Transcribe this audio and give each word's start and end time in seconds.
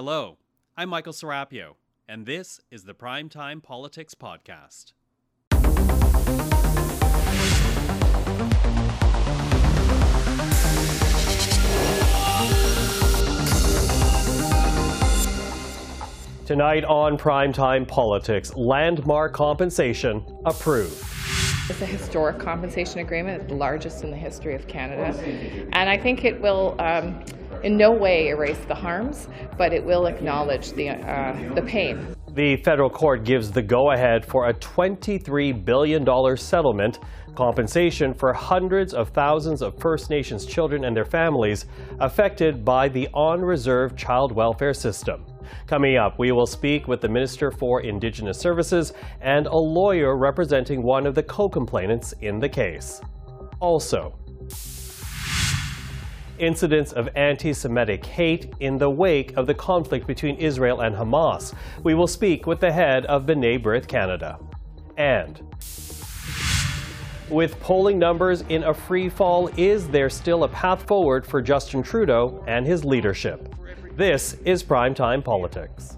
Hello, 0.00 0.38
I'm 0.76 0.90
Michael 0.90 1.12
Serapio, 1.12 1.74
and 2.08 2.24
this 2.24 2.60
is 2.70 2.84
the 2.84 2.94
Primetime 2.94 3.60
Politics 3.60 4.14
Podcast. 4.14 4.92
Tonight 16.46 16.84
on 16.84 17.18
Primetime 17.18 17.88
Politics, 17.88 18.54
landmark 18.54 19.32
compensation 19.32 20.24
approved. 20.44 21.02
It's 21.68 21.82
a 21.82 21.86
historic 21.86 22.38
compensation 22.38 23.00
agreement, 23.00 23.48
the 23.48 23.54
largest 23.56 24.04
in 24.04 24.12
the 24.12 24.16
history 24.16 24.54
of 24.54 24.68
Canada. 24.68 25.12
And 25.72 25.88
I 25.88 25.98
think 25.98 26.24
it 26.24 26.40
will 26.40 26.76
um, 26.78 27.20
in 27.62 27.76
no 27.76 27.92
way 27.92 28.28
erase 28.28 28.58
the 28.66 28.74
harms, 28.74 29.28
but 29.56 29.72
it 29.72 29.84
will 29.84 30.06
acknowledge 30.06 30.72
the, 30.72 30.90
uh, 30.90 31.54
the 31.54 31.62
pain. 31.62 32.14
The 32.34 32.56
federal 32.56 32.90
court 32.90 33.24
gives 33.24 33.50
the 33.50 33.62
go 33.62 33.92
ahead 33.92 34.24
for 34.24 34.48
a 34.48 34.54
$23 34.54 35.64
billion 35.64 36.36
settlement 36.36 36.98
compensation 37.34 38.14
for 38.14 38.32
hundreds 38.32 38.92
of 38.94 39.10
thousands 39.10 39.62
of 39.62 39.78
First 39.78 40.10
Nations 40.10 40.44
children 40.44 40.84
and 40.84 40.96
their 40.96 41.04
families 41.04 41.66
affected 42.00 42.64
by 42.64 42.88
the 42.88 43.08
on 43.14 43.40
reserve 43.40 43.96
child 43.96 44.32
welfare 44.32 44.74
system. 44.74 45.24
Coming 45.66 45.96
up, 45.96 46.18
we 46.18 46.32
will 46.32 46.46
speak 46.46 46.88
with 46.88 47.00
the 47.00 47.08
Minister 47.08 47.50
for 47.50 47.82
Indigenous 47.82 48.38
Services 48.38 48.92
and 49.20 49.46
a 49.46 49.56
lawyer 49.56 50.16
representing 50.16 50.82
one 50.82 51.06
of 51.06 51.14
the 51.14 51.22
co 51.22 51.48
complainants 51.48 52.12
in 52.20 52.38
the 52.38 52.48
case. 52.48 53.00
Also, 53.60 54.18
incidents 56.38 56.92
of 56.92 57.08
anti 57.14 57.52
Semitic 57.52 58.04
hate 58.04 58.52
in 58.60 58.78
the 58.78 58.88
wake 58.88 59.36
of 59.36 59.46
the 59.46 59.54
conflict 59.54 60.06
between 60.06 60.36
Israel 60.36 60.80
and 60.80 60.94
Hamas. 60.94 61.54
We 61.82 61.94
will 61.94 62.06
speak 62.06 62.46
with 62.46 62.60
the 62.60 62.72
head 62.72 63.06
of 63.06 63.26
B'nai 63.26 63.62
B'rith 63.62 63.86
Canada. 63.86 64.38
And 64.96 65.42
with 67.30 67.60
polling 67.60 67.98
numbers 67.98 68.42
in 68.48 68.64
a 68.64 68.72
free 68.72 69.08
fall, 69.08 69.50
is 69.56 69.88
there 69.88 70.08
still 70.08 70.44
a 70.44 70.48
path 70.48 70.86
forward 70.86 71.26
for 71.26 71.42
Justin 71.42 71.82
Trudeau 71.82 72.42
and 72.46 72.66
his 72.66 72.84
leadership? 72.84 73.54
This 73.96 74.34
is 74.44 74.62
Primetime 74.62 75.22
Politics. 75.22 75.97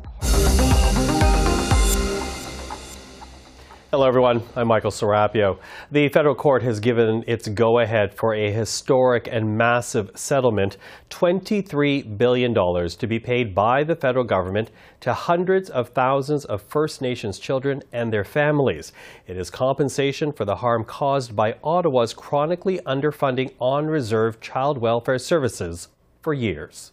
Hello, 3.90 4.06
everyone. 4.06 4.40
I'm 4.54 4.68
Michael 4.68 4.92
Serapio. 4.92 5.58
The 5.90 6.08
federal 6.10 6.36
court 6.36 6.62
has 6.62 6.78
given 6.78 7.24
its 7.26 7.48
go 7.48 7.80
ahead 7.80 8.14
for 8.14 8.32
a 8.36 8.52
historic 8.52 9.28
and 9.28 9.58
massive 9.58 10.12
settlement 10.14 10.76
$23 11.10 12.16
billion 12.16 12.54
to 12.54 13.06
be 13.08 13.18
paid 13.18 13.52
by 13.52 13.82
the 13.82 13.96
federal 13.96 14.24
government 14.24 14.70
to 15.00 15.12
hundreds 15.12 15.70
of 15.70 15.88
thousands 15.88 16.44
of 16.44 16.62
First 16.62 17.02
Nations 17.02 17.40
children 17.40 17.82
and 17.92 18.12
their 18.12 18.22
families. 18.22 18.92
It 19.26 19.36
is 19.36 19.50
compensation 19.50 20.30
for 20.30 20.44
the 20.44 20.54
harm 20.54 20.84
caused 20.84 21.34
by 21.34 21.56
Ottawa's 21.64 22.14
chronically 22.14 22.78
underfunding 22.86 23.54
on 23.58 23.88
reserve 23.88 24.40
child 24.40 24.78
welfare 24.78 25.18
services 25.18 25.88
for 26.22 26.32
years. 26.32 26.92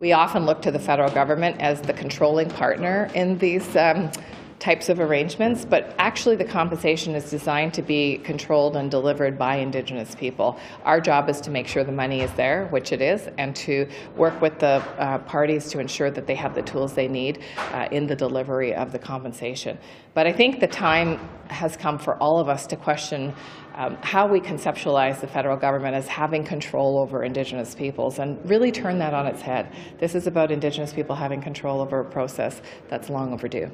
We 0.00 0.12
often 0.12 0.46
look 0.46 0.62
to 0.62 0.70
the 0.70 0.78
federal 0.78 1.10
government 1.10 1.60
as 1.60 1.82
the 1.82 1.92
controlling 1.92 2.48
partner 2.48 3.10
in 3.14 3.36
these 3.36 3.76
um, 3.76 4.10
types 4.58 4.88
of 4.88 5.00
arrangements, 5.00 5.64
but 5.64 5.94
actually 5.98 6.36
the 6.36 6.44
compensation 6.44 7.14
is 7.14 7.30
designed 7.30 7.74
to 7.74 7.82
be 7.82 8.18
controlled 8.18 8.76
and 8.76 8.90
delivered 8.90 9.38
by 9.38 9.56
Indigenous 9.56 10.14
people. 10.14 10.58
Our 10.84 11.00
job 11.00 11.28
is 11.28 11.40
to 11.42 11.50
make 11.50 11.66
sure 11.66 11.84
the 11.84 11.92
money 11.92 12.22
is 12.22 12.32
there, 12.32 12.66
which 12.68 12.92
it 12.92 13.02
is, 13.02 13.28
and 13.38 13.54
to 13.56 13.88
work 14.16 14.40
with 14.40 14.58
the 14.58 14.82
uh, 14.98 15.18
parties 15.18 15.68
to 15.70 15.80
ensure 15.80 16.10
that 16.10 16.26
they 16.26 16.34
have 16.34 16.54
the 16.54 16.62
tools 16.62 16.94
they 16.94 17.08
need 17.08 17.42
uh, 17.72 17.88
in 17.90 18.06
the 18.06 18.16
delivery 18.16 18.74
of 18.74 18.92
the 18.92 18.98
compensation. 18.98 19.78
But 20.14 20.26
I 20.26 20.32
think 20.32 20.60
the 20.60 20.68
time 20.68 21.18
has 21.48 21.76
come 21.76 21.98
for 21.98 22.16
all 22.16 22.38
of 22.38 22.48
us 22.48 22.66
to 22.68 22.76
question 22.76 23.34
um, 23.74 23.98
how 24.02 24.26
we 24.26 24.40
conceptualize 24.40 25.20
the 25.20 25.26
federal 25.26 25.56
government 25.56 25.96
as 25.96 26.06
having 26.06 26.44
control 26.44 26.98
over 26.98 27.24
Indigenous 27.24 27.74
peoples 27.74 28.20
and 28.20 28.38
really 28.48 28.70
turn 28.70 28.98
that 29.00 29.12
on 29.12 29.26
its 29.26 29.42
head. 29.42 29.72
This 29.98 30.14
is 30.14 30.26
about 30.26 30.52
Indigenous 30.52 30.92
people 30.92 31.16
having 31.16 31.42
control 31.42 31.80
over 31.80 32.00
a 32.00 32.04
process 32.04 32.62
that's 32.88 33.10
long 33.10 33.32
overdue. 33.32 33.70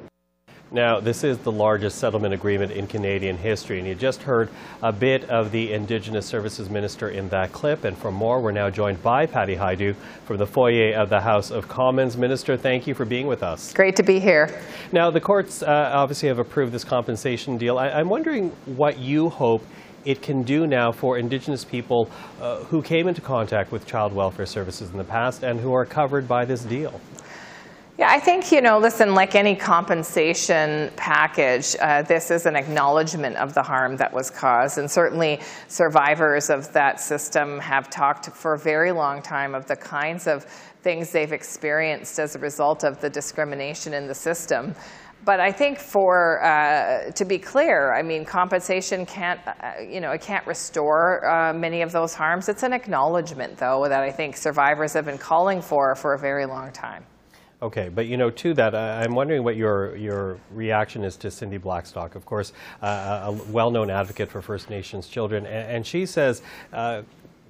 Now, 0.73 1.01
this 1.01 1.25
is 1.25 1.37
the 1.39 1.51
largest 1.51 1.97
settlement 1.97 2.33
agreement 2.33 2.71
in 2.71 2.87
Canadian 2.87 3.35
history, 3.35 3.77
and 3.77 3.85
you 3.85 3.93
just 3.93 4.23
heard 4.23 4.47
a 4.81 4.93
bit 4.93 5.29
of 5.29 5.51
the 5.51 5.73
Indigenous 5.73 6.25
Services 6.25 6.69
Minister 6.69 7.09
in 7.09 7.27
that 7.27 7.51
clip. 7.51 7.83
And 7.83 7.97
for 7.97 8.09
more, 8.09 8.39
we're 8.39 8.53
now 8.53 8.69
joined 8.69 9.03
by 9.03 9.25
Patty 9.25 9.57
Hajdu 9.57 9.95
from 10.23 10.37
the 10.37 10.45
foyer 10.45 10.93
of 10.95 11.09
the 11.09 11.19
House 11.19 11.51
of 11.51 11.67
Commons. 11.67 12.15
Minister, 12.15 12.55
thank 12.55 12.87
you 12.87 12.93
for 12.93 13.03
being 13.03 13.27
with 13.27 13.43
us. 13.43 13.73
Great 13.73 13.97
to 13.97 14.03
be 14.03 14.17
here. 14.17 14.61
Now, 14.93 15.11
the 15.11 15.19
courts 15.19 15.61
uh, 15.61 15.91
obviously 15.93 16.29
have 16.29 16.39
approved 16.39 16.71
this 16.71 16.85
compensation 16.85 17.57
deal. 17.57 17.77
I- 17.77 17.89
I'm 17.89 18.07
wondering 18.07 18.51
what 18.65 18.97
you 18.97 19.27
hope 19.27 19.65
it 20.05 20.21
can 20.21 20.41
do 20.41 20.67
now 20.67 20.93
for 20.93 21.17
Indigenous 21.17 21.65
people 21.65 22.09
uh, 22.39 22.63
who 22.63 22.81
came 22.81 23.09
into 23.09 23.19
contact 23.19 23.73
with 23.73 23.85
child 23.85 24.13
welfare 24.13 24.45
services 24.45 24.89
in 24.89 24.97
the 24.97 25.03
past 25.03 25.43
and 25.43 25.59
who 25.59 25.73
are 25.73 25.85
covered 25.85 26.29
by 26.29 26.45
this 26.45 26.63
deal. 26.63 27.01
Yeah, 28.01 28.09
I 28.09 28.19
think, 28.19 28.51
you 28.51 28.61
know, 28.61 28.79
listen, 28.79 29.13
like 29.13 29.35
any 29.35 29.55
compensation 29.55 30.89
package, 30.95 31.75
uh, 31.79 32.01
this 32.01 32.31
is 32.31 32.47
an 32.47 32.55
acknowledgement 32.55 33.35
of 33.35 33.53
the 33.53 33.61
harm 33.61 33.95
that 33.97 34.11
was 34.11 34.31
caused. 34.31 34.79
And 34.79 34.89
certainly 34.89 35.39
survivors 35.67 36.49
of 36.49 36.73
that 36.73 36.99
system 36.99 37.59
have 37.59 37.91
talked 37.91 38.25
for 38.31 38.55
a 38.55 38.57
very 38.57 38.91
long 38.91 39.21
time 39.21 39.53
of 39.53 39.67
the 39.67 39.75
kinds 39.75 40.25
of 40.25 40.45
things 40.81 41.11
they've 41.11 41.31
experienced 41.31 42.17
as 42.17 42.35
a 42.35 42.39
result 42.39 42.83
of 42.83 42.99
the 43.01 43.09
discrimination 43.11 43.93
in 43.93 44.07
the 44.07 44.15
system. 44.15 44.73
But 45.23 45.39
I 45.39 45.51
think 45.51 45.77
for, 45.77 46.43
uh, 46.43 47.11
to 47.11 47.23
be 47.23 47.37
clear, 47.37 47.93
I 47.93 48.01
mean, 48.01 48.25
compensation 48.25 49.05
can't, 49.05 49.39
uh, 49.45 49.73
you 49.79 50.01
know, 50.01 50.09
it 50.09 50.21
can't 50.21 50.47
restore 50.47 51.23
uh, 51.29 51.53
many 51.53 51.83
of 51.83 51.91
those 51.91 52.15
harms. 52.15 52.49
It's 52.49 52.63
an 52.63 52.73
acknowledgement, 52.73 53.57
though, 53.57 53.87
that 53.87 54.01
I 54.01 54.09
think 54.09 54.37
survivors 54.37 54.93
have 54.93 55.05
been 55.05 55.19
calling 55.19 55.61
for 55.61 55.93
for 55.93 56.15
a 56.15 56.17
very 56.17 56.47
long 56.47 56.71
time. 56.71 57.05
Okay, 57.61 57.89
but 57.89 58.07
you 58.07 58.17
know, 58.17 58.31
to 58.31 58.55
that, 58.55 58.73
I'm 58.73 59.13
wondering 59.13 59.43
what 59.43 59.55
your 59.55 59.95
your 59.95 60.39
reaction 60.49 61.03
is 61.03 61.15
to 61.17 61.29
Cindy 61.29 61.57
Blackstock, 61.57 62.15
of 62.15 62.25
course, 62.25 62.53
uh, 62.81 63.25
a 63.25 63.31
well-known 63.51 63.91
advocate 63.91 64.29
for 64.29 64.41
First 64.41 64.69
Nations 64.69 65.07
children, 65.07 65.45
and, 65.45 65.71
and 65.71 65.87
she 65.87 66.05
says. 66.05 66.41
Uh, 66.73 67.03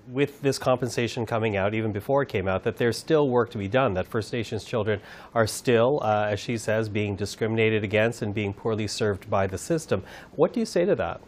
with 0.07 0.41
this 0.41 0.57
compensation 0.57 1.25
coming 1.25 1.55
out, 1.55 1.73
even 1.73 1.91
before 1.91 2.23
it 2.23 2.27
came 2.27 2.47
out, 2.47 2.63
that 2.63 2.75
there's 2.75 2.97
still 2.97 3.29
work 3.29 3.49
to 3.51 3.57
be 3.57 3.67
done, 3.67 3.94
that 3.94 4.07
First 4.07 4.33
Nations 4.33 4.66
children 4.66 4.99
are 5.33 5.47
still, 5.47 6.01
uh, 6.03 6.25
as 6.25 6.39
she 6.39 6.57
says, 6.57 6.89
being 6.89 7.16
discriminated 7.16 7.83
against 7.83 8.22
and 8.22 8.33
being 8.33 8.51
poorly 8.51 8.88
served 8.88 9.29
by 9.29 9.47
the 9.47 9.57
system. 9.57 10.03
What 10.35 10.53
do 10.53 10.59
you 10.59 10.66
say 10.66 10.85
to 10.85 10.95
that? 10.95 11.22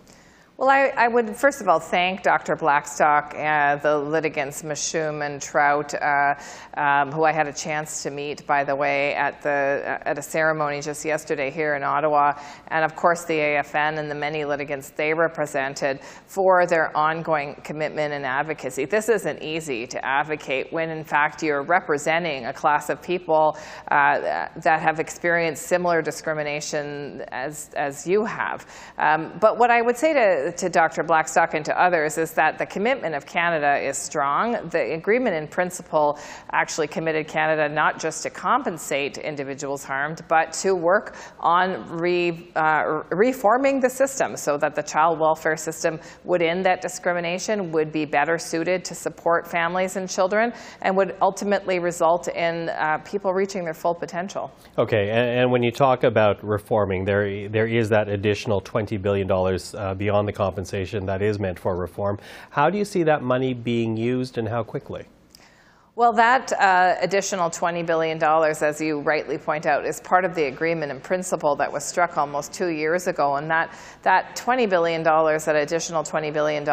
Well, 0.55 0.69
I, 0.69 0.93
I, 0.95 1.07
would 1.07 1.35
first 1.35 1.61
of 1.61 1.67
all 1.67 1.79
thank 1.79 2.21
Dr. 2.21 2.55
Blackstock, 2.55 3.33
uh, 3.35 3.77
the 3.77 3.97
litigants 3.97 4.61
Moushoom 4.61 5.25
and 5.25 5.41
Trout, 5.41 5.95
uh, 5.95 6.35
um, 6.77 7.11
who 7.11 7.23
I 7.23 7.31
had 7.31 7.47
a 7.47 7.53
chance 7.53 8.03
to 8.03 8.11
meet, 8.11 8.45
by 8.45 8.63
the 8.63 8.75
way, 8.75 9.15
at 9.15 9.41
the 9.41 9.49
uh, 9.83 10.07
at 10.07 10.19
a 10.19 10.21
ceremony 10.21 10.79
just 10.79 11.03
yesterday 11.03 11.49
here 11.49 11.73
in 11.73 11.81
Ottawa, 11.81 12.39
and 12.67 12.85
of 12.85 12.95
course 12.95 13.25
the 13.25 13.33
AFN 13.33 13.97
and 13.97 14.11
the 14.11 14.15
many 14.15 14.45
litigants 14.45 14.91
they 14.91 15.11
represented 15.11 16.01
for 16.27 16.67
their 16.67 16.95
ongoing 16.95 17.55
commitment 17.63 18.13
and 18.13 18.23
advocacy. 18.23 18.85
This 18.85 19.09
isn't 19.09 19.41
easy 19.41 19.87
to 19.87 20.05
advocate 20.05 20.71
when, 20.71 20.91
in 20.91 21.03
fact, 21.03 21.41
you're 21.41 21.63
representing 21.63 22.45
a 22.45 22.53
class 22.53 22.91
of 22.91 23.01
people 23.01 23.57
uh, 23.89 24.49
that 24.55 24.81
have 24.83 24.99
experienced 24.99 25.63
similar 25.63 26.03
discrimination 26.03 27.23
as 27.29 27.71
as 27.75 28.05
you 28.05 28.23
have. 28.23 28.67
Um, 28.99 29.33
but 29.41 29.57
what 29.57 29.71
I 29.71 29.81
would 29.81 29.97
say 29.97 30.13
to 30.13 30.43
to 30.57 30.69
Dr. 30.69 31.03
Blackstock 31.03 31.53
and 31.53 31.65
to 31.65 31.79
others 31.79 32.17
is 32.17 32.31
that 32.33 32.57
the 32.57 32.65
commitment 32.65 33.15
of 33.15 33.25
Canada 33.25 33.77
is 33.77 33.97
strong. 33.97 34.69
The 34.69 34.93
agreement 34.93 35.35
in 35.35 35.47
principle 35.47 36.19
actually 36.51 36.87
committed 36.87 37.27
Canada 37.27 37.67
not 37.67 37.99
just 37.99 38.23
to 38.23 38.29
compensate 38.29 39.17
individuals 39.17 39.83
harmed, 39.83 40.21
but 40.27 40.53
to 40.53 40.75
work 40.75 41.15
on 41.39 41.87
re, 41.89 42.51
uh, 42.55 43.03
reforming 43.11 43.79
the 43.79 43.89
system 43.89 44.35
so 44.35 44.57
that 44.57 44.75
the 44.75 44.83
child 44.83 45.19
welfare 45.19 45.57
system 45.57 45.99
would 46.23 46.41
end 46.41 46.65
that 46.65 46.81
discrimination, 46.81 47.71
would 47.71 47.91
be 47.91 48.05
better 48.05 48.37
suited 48.37 48.83
to 48.85 48.95
support 48.95 49.47
families 49.47 49.95
and 49.95 50.09
children, 50.09 50.53
and 50.81 50.95
would 50.97 51.15
ultimately 51.21 51.79
result 51.79 52.27
in 52.27 52.69
uh, 52.69 52.97
people 52.99 53.33
reaching 53.33 53.63
their 53.63 53.73
full 53.73 53.95
potential. 53.95 54.51
Okay, 54.77 55.09
and, 55.09 55.39
and, 55.39 55.51
when 55.51 55.61
you 55.61 55.71
talk 55.71 56.03
about 56.03 56.43
reforming, 56.43 57.05
there 57.05 57.47
there 57.49 57.67
is 57.67 57.89
that 57.89 58.09
additional 58.09 58.61
$20 58.61 59.01
billion 59.01 59.29
uh, 59.31 59.93
beyond 59.93 60.27
the 60.27 60.32
compensation 60.33 61.05
that 61.05 61.21
is 61.21 61.39
meant 61.39 61.59
for 61.59 61.75
reform. 61.75 62.19
How 62.49 62.69
do 62.69 62.77
you 62.77 62.85
see 62.85 63.03
that 63.03 63.21
money 63.23 63.53
being 63.53 63.95
used 63.97 64.37
and 64.37 64.47
how 64.47 64.63
quickly? 64.63 65.07
Well, 65.95 66.11
that 66.13 66.51
uh, 66.53 66.95
additional 67.01 67.51
$20 67.51 67.85
billion, 67.85 68.21
as 68.23 68.81
you 68.81 69.01
rightly 69.01 69.37
point 69.37 69.67
out, 69.67 69.85
is 69.85 69.99
part 69.99 70.25
of 70.25 70.33
the 70.33 70.45
agreement 70.45 70.91
in 70.91 70.99
principle 70.99 71.55
that 71.57 71.71
was 71.71 71.85
struck 71.85 72.17
almost 72.17 72.51
two 72.51 72.69
years 72.69 73.05
ago. 73.05 73.35
And 73.35 73.47
that, 73.51 73.77
that 74.01 74.35
$20 74.35 74.67
billion, 74.67 75.03
that 75.03 75.55
additional 75.55 76.03
$20 76.03 76.33
billion, 76.33 76.63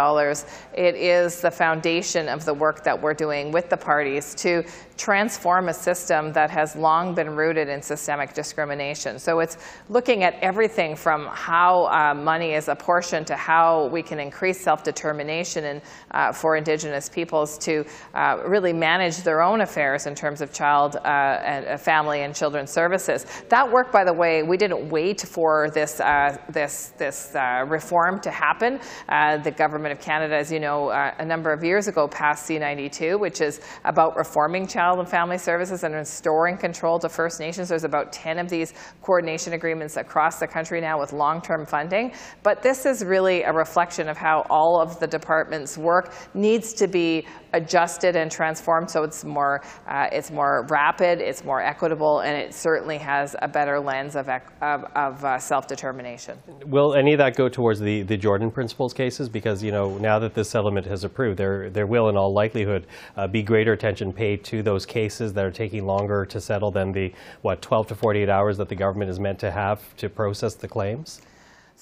it 0.73 0.95
is 0.95 1.43
the 1.43 1.51
foundation 1.51 2.31
of 2.31 2.47
the 2.47 2.55
work 2.55 2.83
that 2.85 2.99
we're 2.99 3.12
doing 3.12 3.53
with 3.53 3.69
the 3.69 3.77
parties 3.77 4.35
to 4.37 4.65
transform 5.00 5.70
a 5.70 5.75
system 5.75 6.31
that 6.31 6.50
has 6.50 6.76
long 6.76 7.14
been 7.14 7.35
rooted 7.35 7.70
in 7.70 7.81
systemic 7.81 8.35
discrimination. 8.35 9.19
So 9.19 9.41
it's 9.41 9.56
looking 9.88 10.25
at 10.25 10.35
everything 10.43 10.94
from 10.94 11.26
how 11.32 11.87
uh, 11.87 12.12
money 12.14 12.52
is 12.52 12.69
apportioned 12.69 13.26
to 13.29 13.35
how 13.35 13.87
we 13.87 14.02
can 14.02 14.20
increase 14.20 14.61
self-determination 14.61 15.64
and, 15.64 15.82
uh, 16.11 16.32
for 16.32 16.56
Indigenous 16.56 17.08
peoples 17.08 17.56
to 17.58 17.87
uh, 18.12 18.43
really 18.47 18.75
manage 18.75 19.23
their 19.23 19.41
own 19.41 19.62
affairs 19.62 20.06
in 20.06 20.14
terms 20.14 20.43
of 20.43 20.52
child 20.52 20.97
uh, 20.97 21.08
and 21.08 21.67
uh, 21.67 21.76
family 21.79 22.20
and 22.20 22.35
children's 22.35 22.70
services. 22.70 23.25
That 23.49 23.73
work, 23.73 23.91
by 23.91 24.05
the 24.05 24.12
way, 24.12 24.43
we 24.43 24.58
didn't 24.58 24.91
wait 24.91 25.23
for 25.23 25.70
this, 25.70 25.99
uh, 26.00 26.37
this, 26.50 26.93
this 26.99 27.35
reform 27.67 28.20
to 28.20 28.31
happen. 28.31 28.81
the 29.08 29.55
government 29.56 29.93
of 29.93 30.00
Canada, 30.00 30.37
as 30.37 30.52
you 30.52 30.61
know, 30.61 30.91
a 30.91 31.25
number 31.25 31.55
of 31.55 31.64
years 31.64 31.88
ago 31.88 32.06
passed 32.06 32.44
C-92, 32.44 33.19
which 33.19 33.41
is 33.41 33.62
about 33.85 34.14
reforming 34.17 34.67
child 34.67 34.90
and 34.99 35.09
family 35.09 35.39
services 35.39 35.85
and 35.85 35.95
restoring 35.95 36.57
control 36.57 36.99
to 36.99 37.09
First 37.09 37.39
Nations. 37.39 37.69
There's 37.69 37.85
about 37.85 38.13
10 38.13 38.39
of 38.39 38.49
these 38.49 38.75
coordination 39.03 39.53
agreements 39.53 39.97
across 39.97 40.41
the 40.41 40.49
country 40.49 40.81
now 40.81 40.99
with 40.99 41.13
long-term 41.13 41.67
funding. 41.67 42.13
But 42.43 42.63
this 42.63 42.87
is 42.87 43.05
really 43.05 43.43
a 43.43 43.53
reflection 43.53 44.09
of 44.09 44.17
how 44.17 44.45
all 44.51 44.81
of 44.81 44.99
the 44.99 45.07
department's 45.07 45.79
work 45.79 46.15
needs 46.35 46.73
to 46.75 46.89
be 46.89 47.27
adjusted 47.53 48.17
and 48.17 48.31
transformed 48.31 48.91
so 48.91 49.03
it's 49.03 49.25
more, 49.25 49.63
uh, 49.89 50.07
it's 50.13 50.31
more 50.31 50.67
rapid, 50.71 51.21
it's 51.21 51.45
more 51.45 51.61
equitable, 51.61 52.21
and 52.21 52.37
it 52.37 52.55
certainly 52.55 52.99
has 52.99 53.37
a 53.43 53.49
better 53.49 53.79
lens 53.81 54.17
of, 54.17 54.29
of, 54.29 54.85
of 54.95 55.25
uh, 55.25 55.39
self-determination. 55.39 56.39
Will 56.67 56.95
any 56.95 57.13
of 57.13 57.19
that 57.19 57.37
go 57.37 57.49
towards 57.49 57.81
the, 57.81 58.03
the 58.03 58.17
Jordan 58.17 58.51
Principles 58.51 58.93
cases? 58.93 59.29
Because, 59.29 59.63
you 59.63 59.73
know, 59.73 59.99
now 59.99 60.19
that 60.19 60.35
this 60.35 60.51
settlement 60.51 60.87
has 60.87 61.05
approved, 61.05 61.39
there, 61.39 61.71
there 61.71 61.87
will 61.87 62.09
in 62.09 62.17
all 62.17 62.33
likelihood 62.33 62.87
uh, 63.17 63.27
be 63.27 63.43
greater 63.43 63.73
attention 63.73 64.13
paid 64.13 64.45
to 64.45 64.63
those 64.63 64.80
cases 64.87 65.32
that 65.35 65.44
are 65.44 65.50
taking 65.50 65.87
longer 65.87 66.25
to 66.27 66.41
settle 66.41 66.71
than 66.71 66.93
the, 66.93 67.12
what, 67.43 67.62
12 67.62 67.88
to 67.88 67.94
48 67.94 68.29
hours 68.29 68.59
that 68.59 68.69
the 68.69 68.77
government 68.77 69.11
is 69.11 69.21
meant 69.21 69.38
to 69.41 69.50
have 69.50 69.97
to 69.97 70.09
process 70.09 70.55
the 70.55 70.69
claims? 70.69 71.21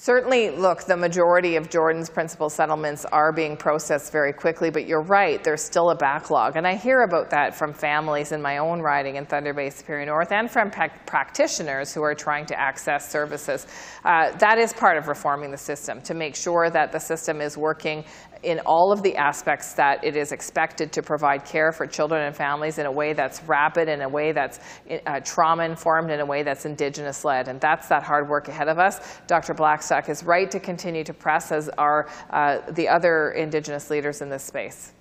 Certainly, 0.00 0.50
look, 0.50 0.84
the 0.84 0.96
majority 0.96 1.56
of 1.56 1.68
Jordan's 1.70 2.08
principle 2.08 2.48
settlements 2.48 3.04
are 3.06 3.32
being 3.32 3.56
processed 3.56 4.12
very 4.12 4.32
quickly, 4.32 4.70
but 4.70 4.86
you're 4.86 5.02
right, 5.02 5.42
there's 5.42 5.60
still 5.60 5.90
a 5.90 5.94
backlog. 5.96 6.54
And 6.54 6.68
I 6.68 6.76
hear 6.76 7.02
about 7.02 7.30
that 7.30 7.56
from 7.56 7.72
families 7.72 8.30
in 8.30 8.40
my 8.40 8.58
own 8.58 8.80
riding 8.80 9.16
in 9.16 9.26
Thunder 9.26 9.52
Bay 9.52 9.70
Superior 9.70 10.06
North 10.06 10.30
and 10.30 10.48
from 10.48 10.70
practitioners 10.70 11.92
who 11.92 12.02
are 12.02 12.14
trying 12.14 12.46
to 12.46 12.56
access 12.56 13.10
services. 13.10 13.66
Uh, 14.04 14.30
that 14.38 14.56
is 14.56 14.72
part 14.72 14.98
of 14.98 15.08
reforming 15.08 15.50
the 15.50 15.58
system 15.58 16.00
to 16.02 16.14
make 16.14 16.36
sure 16.36 16.70
that 16.70 16.92
the 16.92 17.00
system 17.00 17.40
is 17.40 17.58
working 17.58 18.04
in 18.43 18.61
all 18.61 18.93
of 18.93 19.02
the 19.02 19.17
aspects 19.17 19.75
that 19.75 20.02
it 20.05 20.17
is 20.17 20.32
expected 20.32 20.93
to 20.93 21.02
provide 21.02 21.44
care 21.44 21.73
for 21.73 21.87
children 21.87 22.23
and 22.23 22.37
families 22.37 22.79
in 22.79 22.87
a 22.87 22.93
way 22.93 23.12
that's 23.12 23.43
rapid, 23.44 23.88
in 23.88 24.02
a 24.02 24.08
way 24.08 24.32
that's 24.32 24.61
uh, 25.06 25.20
trauma-informed, 25.20 26.11
in 26.11 26.20
a 26.20 26.26
way 26.26 26.43
that's 26.43 26.64
Indigenous-led. 26.64 27.49
And 27.49 27.61
that's 27.61 27.88
that 27.88 28.02
hard 28.02 28.29
work 28.29 28.49
ahead 28.49 28.69
of 28.69 28.79
us. 28.79 29.19
Dr. 29.26 29.55
Blackstock 29.55 30.08
is 30.08 30.23
right 30.23 30.50
to 30.50 30.61
continue 30.61 31.05
to 31.05 31.14
press, 31.14 31.52
as 31.52 31.69
are 31.70 32.08
uh, 32.31 32.58
the 32.73 32.88
other 32.88 33.32
Indigenous 33.32 33.90
leaders 33.90 34.23
in 34.23 34.29
this 34.29 34.44
space. 34.44 34.93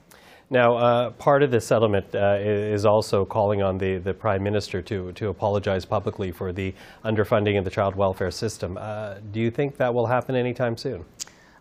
Now, 0.50 0.78
uh, 0.78 1.10
part 1.12 1.44
of 1.44 1.52
the 1.52 1.60
settlement 1.60 2.16
uh, 2.16 2.38
is 2.40 2.86
also 2.86 3.26
calling 3.26 3.62
on 3.62 3.78
the, 3.78 3.98
the 3.98 4.14
Prime 4.14 4.42
Minister 4.42 4.82
to, 4.84 5.12
to 5.12 5.28
apologize 5.28 5.84
publicly 5.84 6.32
for 6.32 6.54
the 6.54 6.74
underfunding 7.04 7.58
of 7.58 7.66
the 7.66 7.70
child 7.70 7.98
welfare 7.98 8.32
system. 8.32 8.78
Uh, 8.78 9.16
do 9.32 9.42
you 9.42 9.52
think 9.52 9.76
that 9.76 9.94
will 9.94 10.08
happen 10.08 10.36
anytime 10.36 10.78
soon? 10.78 11.04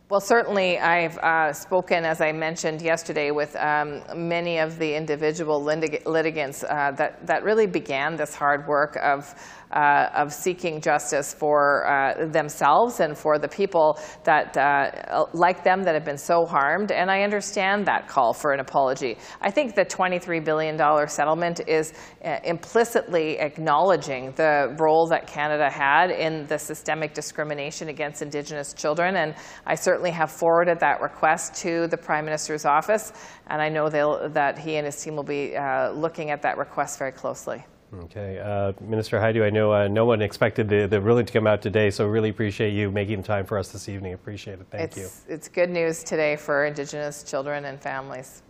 Well, 0.09 0.21
certainly 0.21 0.79
I've 0.79 1.19
uh, 1.19 1.53
spoken, 1.53 2.05
as 2.05 2.21
I 2.21 2.31
mentioned 2.31 2.81
yesterday, 2.81 3.33
with 3.33 3.57
um, 3.57 4.05
many 4.15 4.59
of 4.59 4.79
the 4.79 4.95
individual 4.95 5.61
litigants 5.61 6.63
uh, 6.63 6.93
that, 6.93 7.27
that 7.27 7.43
really 7.43 7.67
began 7.67 8.15
this 8.15 8.33
hard 8.33 8.69
work 8.69 8.95
of 9.03 9.35
uh, 9.73 10.09
of 10.15 10.33
seeking 10.33 10.81
justice 10.81 11.35
for 11.35 11.87
uh, 11.87 12.27
themselves 12.27 13.01
and 13.01 13.17
for 13.17 13.39
the 13.39 13.49
people 13.49 13.99
that, 14.25 14.57
uh, 14.57 15.27
like 15.33 15.65
them, 15.65 15.83
that 15.83 15.95
have 15.95 16.05
been 16.05 16.19
so 16.19 16.47
harmed. 16.47 16.93
And 16.93 17.11
I 17.11 17.23
understand 17.23 17.87
that 17.87 18.09
call 18.09 18.33
for 18.33 18.53
an 18.53 18.61
apology. 18.61 19.19
I 19.41 19.51
think 19.51 19.75
the 19.75 19.85
$23 19.85 20.45
billion 20.45 21.09
settlement 21.09 21.61
is 21.67 21.93
uh, 22.25 22.39
implicitly 22.45 23.39
acknowledging 23.39 24.33
the 24.33 24.75
role 24.79 25.07
that 25.09 25.27
Canada 25.27 25.71
had 25.71 26.11
in 26.11 26.47
the 26.47 26.59
systemic 26.59 27.15
discrimination 27.15 27.89
against 27.89 28.23
Indigenous 28.23 28.73
children. 28.73 29.17
And 29.17 29.35
I 29.67 29.75
certainly 29.75 30.11
have 30.11 30.31
forwarded 30.31 30.81
that 30.81 31.01
request 31.01 31.55
to 31.63 31.87
the 31.89 31.97
Prime 31.97 32.25
Minister's 32.25 32.65
office. 32.65 33.13
And 33.49 33.61
I 33.61 33.69
know 33.69 33.89
that 33.89 34.59
he 34.59 34.77
and 34.77 34.87
his 34.87 35.01
team 35.03 35.17
will 35.17 35.23
be 35.23 35.57
uh, 35.57 35.91
looking 35.93 36.31
at 36.31 36.43
that 36.43 36.59
request 36.59 36.99
very 36.99 37.13
closely. 37.13 37.65
Okay. 37.95 38.39
Uh, 38.39 38.73
Minister 38.81 39.19
Hajdu, 39.19 39.45
I 39.45 39.51
know 39.51 39.73
uh, 39.73 39.89
no 39.89 40.05
one 40.05 40.21
expected 40.21 40.69
the, 40.69 40.87
the 40.87 41.01
ruling 41.01 41.25
to 41.25 41.33
come 41.33 41.47
out 41.47 41.63
today, 41.63 41.91
so 41.91 42.07
really 42.07 42.31
appreciate 42.31 42.73
you 42.73 42.91
making 42.91 43.23
time 43.23 43.47
for 43.47 43.59
us 43.59 43.69
this 43.69 43.89
evening. 43.89 44.13
Appreciate 44.13 44.61
it. 44.61 44.67
Thank 44.71 44.85
it's, 44.85 44.97
you. 44.97 45.09
It's 45.29 45.49
good 45.49 45.71
news 45.71 46.03
today 46.03 46.37
for 46.37 46.67
Indigenous 46.67 47.23
children 47.23 47.65
and 47.65 47.81
families. 47.81 48.43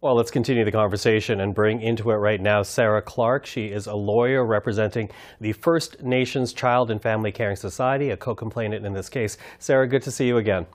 Well, 0.00 0.14
let's 0.14 0.30
continue 0.30 0.64
the 0.64 0.70
conversation 0.70 1.40
and 1.40 1.52
bring 1.52 1.82
into 1.82 2.12
it 2.12 2.16
right 2.16 2.40
now 2.40 2.62
Sarah 2.62 3.02
Clarke. 3.02 3.44
She 3.44 3.66
is 3.66 3.88
a 3.88 3.94
lawyer 3.94 4.46
representing 4.46 5.10
the 5.40 5.52
First 5.54 6.00
Nations 6.04 6.52
Child 6.52 6.92
and 6.92 7.02
Family 7.02 7.32
Caring 7.32 7.56
Society, 7.56 8.10
a 8.10 8.16
co-complainant 8.16 8.86
in 8.86 8.92
this 8.92 9.08
case. 9.08 9.38
Sarah, 9.58 9.88
good 9.88 10.02
to 10.02 10.12
see 10.12 10.28
you 10.28 10.36
again. 10.36 10.66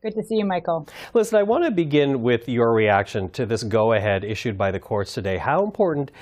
Good 0.00 0.14
to 0.14 0.22
see 0.22 0.36
you, 0.36 0.44
Michael. 0.44 0.86
Listen, 1.12 1.38
I 1.38 1.42
want 1.42 1.64
to 1.64 1.72
begin 1.72 2.22
with 2.22 2.48
your 2.48 2.72
reaction 2.72 3.30
to 3.30 3.44
this 3.44 3.64
go-ahead 3.64 4.22
issued 4.22 4.56
by 4.56 4.70
the 4.70 4.78
courts 4.78 5.12
today. 5.12 5.38
How 5.38 5.64
important 5.64 6.12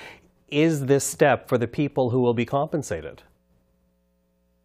is 0.49 0.87
this 0.87 1.05
step 1.05 1.47
for 1.47 1.59
the 1.59 1.69
people 1.69 2.09
who 2.09 2.21
will 2.21 2.33
be 2.33 2.47
compensated? 2.47 3.23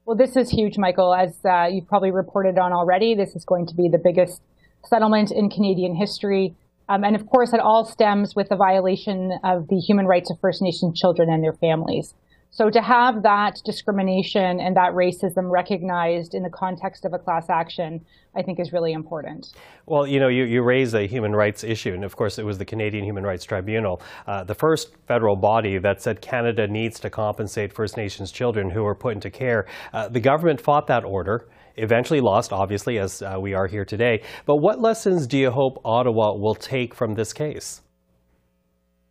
Well, 0.05 0.15
this 0.15 0.37
is 0.37 0.49
huge, 0.49 0.77
Michael. 0.77 1.13
As 1.13 1.35
uh, 1.43 1.67
you've 1.69 1.87
probably 1.87 2.11
reported 2.11 2.57
on 2.57 2.71
already, 2.71 3.13
this 3.13 3.35
is 3.35 3.43
going 3.43 3.67
to 3.67 3.75
be 3.75 3.89
the 3.89 3.97
biggest 3.97 4.41
settlement 4.85 5.29
in 5.31 5.49
Canadian 5.49 5.93
history. 5.93 6.55
Um, 6.87 7.03
and 7.03 7.13
of 7.15 7.27
course, 7.27 7.51
it 7.51 7.59
all 7.59 7.83
stems 7.83 8.33
with 8.33 8.47
the 8.47 8.55
violation 8.55 9.37
of 9.43 9.67
the 9.67 9.77
human 9.77 10.05
rights 10.05 10.31
of 10.31 10.39
First 10.39 10.61
Nation 10.61 10.93
children 10.93 11.29
and 11.29 11.43
their 11.43 11.53
families. 11.53 12.13
So 12.53 12.69
to 12.69 12.81
have 12.81 13.23
that 13.23 13.61
discrimination 13.63 14.59
and 14.59 14.75
that 14.75 14.91
racism 14.91 15.49
recognized 15.49 16.35
in 16.35 16.43
the 16.43 16.49
context 16.49 17.05
of 17.05 17.13
a 17.13 17.17
class 17.17 17.49
action, 17.49 18.05
I 18.35 18.41
think 18.41 18.59
is 18.59 18.73
really 18.73 18.91
important. 18.91 19.53
Well, 19.85 20.05
you 20.05 20.19
know, 20.19 20.27
you, 20.27 20.43
you 20.43 20.61
raise 20.61 20.93
a 20.93 21.07
human 21.07 21.31
rights 21.31 21.63
issue, 21.63 21.93
and 21.93 22.03
of 22.03 22.17
course 22.17 22.37
it 22.39 22.45
was 22.45 22.57
the 22.57 22.65
Canadian 22.65 23.05
Human 23.05 23.23
Rights 23.23 23.45
Tribunal, 23.45 24.01
uh, 24.27 24.43
the 24.43 24.53
first 24.53 24.97
federal 25.07 25.37
body 25.37 25.77
that 25.77 26.01
said 26.01 26.21
Canada 26.21 26.67
needs 26.67 26.99
to 26.99 27.09
compensate 27.09 27.71
First 27.71 27.95
Nations 27.95 28.33
children 28.33 28.69
who 28.69 28.83
were 28.83 28.95
put 28.95 29.13
into 29.13 29.29
care. 29.29 29.65
Uh, 29.93 30.09
the 30.09 30.19
government 30.19 30.59
fought 30.59 30.87
that 30.87 31.05
order 31.05 31.47
eventually 31.77 32.19
lost, 32.19 32.51
obviously, 32.51 32.99
as 32.99 33.21
uh, 33.21 33.37
we 33.39 33.53
are 33.53 33.65
here 33.65 33.85
today. 33.85 34.23
But 34.45 34.57
what 34.57 34.81
lessons 34.81 35.25
do 35.25 35.37
you 35.37 35.51
hope 35.51 35.79
Ottawa 35.85 36.35
will 36.35 36.55
take 36.55 36.93
from 36.93 37.13
this 37.13 37.31
case? 37.31 37.81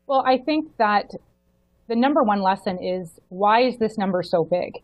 Well, 0.06 0.22
I 0.26 0.36
think 0.36 0.76
that 0.76 1.10
the 1.90 1.96
number 1.96 2.22
one 2.22 2.40
lesson 2.40 2.78
is 2.80 3.18
why 3.30 3.62
is 3.62 3.78
this 3.78 3.98
number 3.98 4.22
so 4.22 4.44
big? 4.44 4.74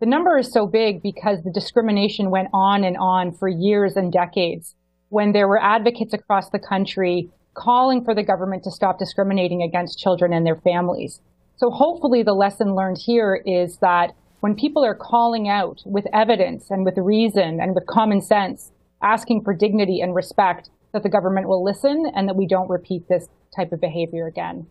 The 0.00 0.06
number 0.06 0.36
is 0.38 0.52
so 0.52 0.66
big 0.66 1.00
because 1.00 1.38
the 1.44 1.52
discrimination 1.52 2.32
went 2.32 2.48
on 2.52 2.82
and 2.82 2.96
on 2.96 3.30
for 3.30 3.48
years 3.48 3.94
and 3.94 4.12
decades 4.12 4.74
when 5.08 5.30
there 5.30 5.46
were 5.46 5.62
advocates 5.62 6.12
across 6.12 6.50
the 6.50 6.58
country 6.58 7.30
calling 7.54 8.04
for 8.04 8.12
the 8.12 8.24
government 8.24 8.64
to 8.64 8.72
stop 8.72 8.98
discriminating 8.98 9.62
against 9.62 10.00
children 10.00 10.32
and 10.32 10.44
their 10.44 10.56
families. 10.56 11.20
So 11.58 11.70
hopefully 11.70 12.24
the 12.24 12.34
lesson 12.34 12.74
learned 12.74 12.98
here 12.98 13.40
is 13.46 13.78
that 13.78 14.16
when 14.40 14.56
people 14.56 14.84
are 14.84 14.96
calling 14.96 15.48
out 15.48 15.80
with 15.86 16.06
evidence 16.12 16.72
and 16.72 16.84
with 16.84 16.98
reason 16.98 17.60
and 17.60 17.72
with 17.72 17.86
common 17.86 18.20
sense, 18.20 18.72
asking 19.00 19.44
for 19.44 19.54
dignity 19.54 20.00
and 20.00 20.12
respect, 20.12 20.70
that 20.92 21.04
the 21.04 21.08
government 21.08 21.48
will 21.48 21.62
listen 21.62 22.10
and 22.16 22.28
that 22.28 22.36
we 22.36 22.48
don't 22.48 22.68
repeat 22.68 23.06
this 23.08 23.28
type 23.54 23.70
of 23.70 23.80
behavior 23.80 24.26
again. 24.26 24.66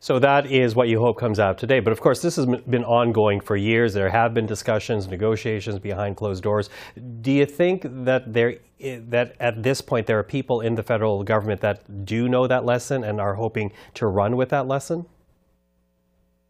So 0.00 0.18
that 0.18 0.46
is 0.46 0.74
what 0.74 0.88
you 0.88 1.00
hope 1.00 1.18
comes 1.18 1.38
out 1.38 1.58
today. 1.58 1.80
But 1.80 1.92
of 1.92 2.00
course, 2.00 2.22
this 2.22 2.36
has 2.36 2.46
been 2.46 2.84
ongoing 2.84 3.40
for 3.40 3.56
years. 3.56 3.94
There 3.94 4.08
have 4.08 4.34
been 4.34 4.46
discussions, 4.46 5.08
negotiations 5.08 5.78
behind 5.78 6.16
closed 6.16 6.42
doors. 6.42 6.70
Do 7.20 7.32
you 7.32 7.46
think 7.46 7.82
that 8.04 8.32
there 8.32 8.56
that 8.80 9.36
at 9.40 9.62
this 9.62 9.80
point 9.80 10.06
there 10.06 10.18
are 10.18 10.22
people 10.22 10.60
in 10.60 10.74
the 10.74 10.82
federal 10.82 11.24
government 11.24 11.62
that 11.62 12.04
do 12.04 12.28
know 12.28 12.46
that 12.46 12.64
lesson 12.64 13.04
and 13.04 13.20
are 13.20 13.34
hoping 13.34 13.72
to 13.94 14.06
run 14.06 14.36
with 14.36 14.50
that 14.50 14.66
lesson? 14.66 15.06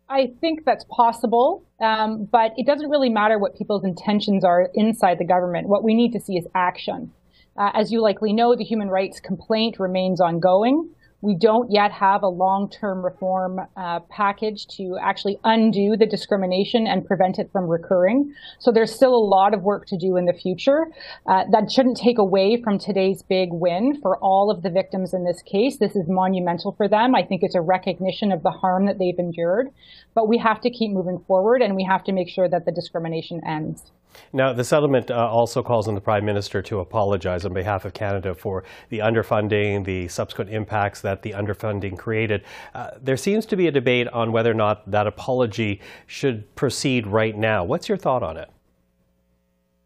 I 0.09 0.33
think 0.41 0.65
that's 0.65 0.85
possible, 0.85 1.65
um, 1.81 2.27
but 2.27 2.53
it 2.57 2.67
doesn't 2.67 2.91
really 2.91 3.09
matter 3.09 3.39
what 3.39 3.57
people's 3.57 3.85
intentions 3.85 4.45
are 4.45 4.71
inside 4.75 5.19
the 5.19 5.25
government. 5.25 5.69
What 5.69 5.83
we 5.83 5.95
need 5.95 6.13
to 6.13 6.21
see 6.21 6.37
is 6.37 6.47
action. 6.55 7.13
Uh, 7.57 7.71
as 7.75 7.91
you 7.91 8.01
likely 8.01 8.33
know, 8.33 8.55
the 8.55 8.65
human 8.65 8.89
rights 8.89 9.19
complaint 9.19 9.81
remains 9.81 10.21
ongoing. 10.21 10.91
We 11.23 11.35
don't 11.35 11.71
yet 11.71 11.93
have 11.93 12.23
a 12.23 12.29
long-term 12.29 13.05
reform 13.05 13.61
uh, 13.77 14.01
package 14.11 14.67
to 14.77 14.99
actually 15.01 15.39
undo 15.45 15.97
the 15.97 16.07
discrimination 16.07 16.87
and 16.87 17.07
prevent 17.07 17.39
it 17.39 17.51
from 17.51 17.67
recurring. 17.67 18.35
So 18.59 18.71
there's 18.71 18.95
still 18.95 19.15
a 19.15 19.27
lot 19.27 19.55
of 19.55 19.63
work 19.63 19.87
to 19.87 19.97
do 19.97 20.17
in 20.17 20.27
the 20.27 20.35
future. 20.35 20.87
Uh, 21.27 21.45
that 21.53 21.73
shouldn't 21.73 21.97
take 21.97 22.19
away 22.19 22.61
from 22.63 22.79
today's 22.79 23.23
big 23.23 23.49
win 23.51 23.99
for 24.03 24.19
all 24.19 24.51
of 24.51 24.63
the 24.63 24.71
victims 24.71 25.15
in 25.15 25.25
this 25.25 25.43
case. 25.43 25.79
This 25.79 25.97
is 25.97 26.05
monumental 26.07 26.73
for 26.73 26.87
them. 26.87 27.15
I 27.15 27.23
think 27.23 27.43
it's 27.43 27.55
a 27.55 27.63
recognition 27.63 28.31
of 28.31 28.43
the 28.43 28.51
harm 28.51 28.87
that 28.87 28.99
they've 28.99 29.19
endured. 29.19 29.69
But 30.15 30.29
we 30.29 30.39
have 30.39 30.61
to 30.61 30.71
keep 30.71 30.93
moving 30.93 31.25
forward 31.27 31.63
and 31.63 31.75
we 31.75 31.85
have 31.85 32.05
to 32.05 32.13
make 32.13 32.29
sure 32.29 32.49
that 32.49 32.67
the 32.67 32.73
discrimination 32.73 33.41
ends. 33.47 33.91
Now, 34.33 34.53
the 34.53 34.65
settlement 34.65 35.11
uh, 35.11 35.15
also 35.15 35.63
calls 35.63 35.89
on 35.89 35.95
the 35.95 36.01
Prime 36.01 36.25
Minister 36.25 36.63
to 36.63 36.81
apologize 36.81 37.45
on 37.45 37.53
behalf 37.53 37.85
of 37.85 37.95
Canada 37.95 38.35
for 38.35 38.65
the 38.89 38.99
underfunding, 38.99 39.85
the 39.85 40.09
subsequent 40.09 40.51
impacts 40.51 41.01
that 41.01 41.23
the 41.23 41.33
underfunding 41.33 41.97
created. 41.97 42.45
Uh, 42.75 42.91
there 43.01 43.17
seems 43.17 43.47
to 43.47 43.57
be 43.57 43.67
a 43.67 43.73
debate 43.73 44.09
on 44.09 44.33
whether 44.33 44.51
or 44.51 44.55
not 44.55 44.91
that 44.91 45.07
apology 45.07 45.81
should 46.07 46.55
proceed 46.55 47.07
right 47.07 47.37
now. 47.37 47.65
What's 47.65 47.89
your 47.89 47.99
thought 47.99 48.23
on 48.23 48.37
it? 48.37 48.51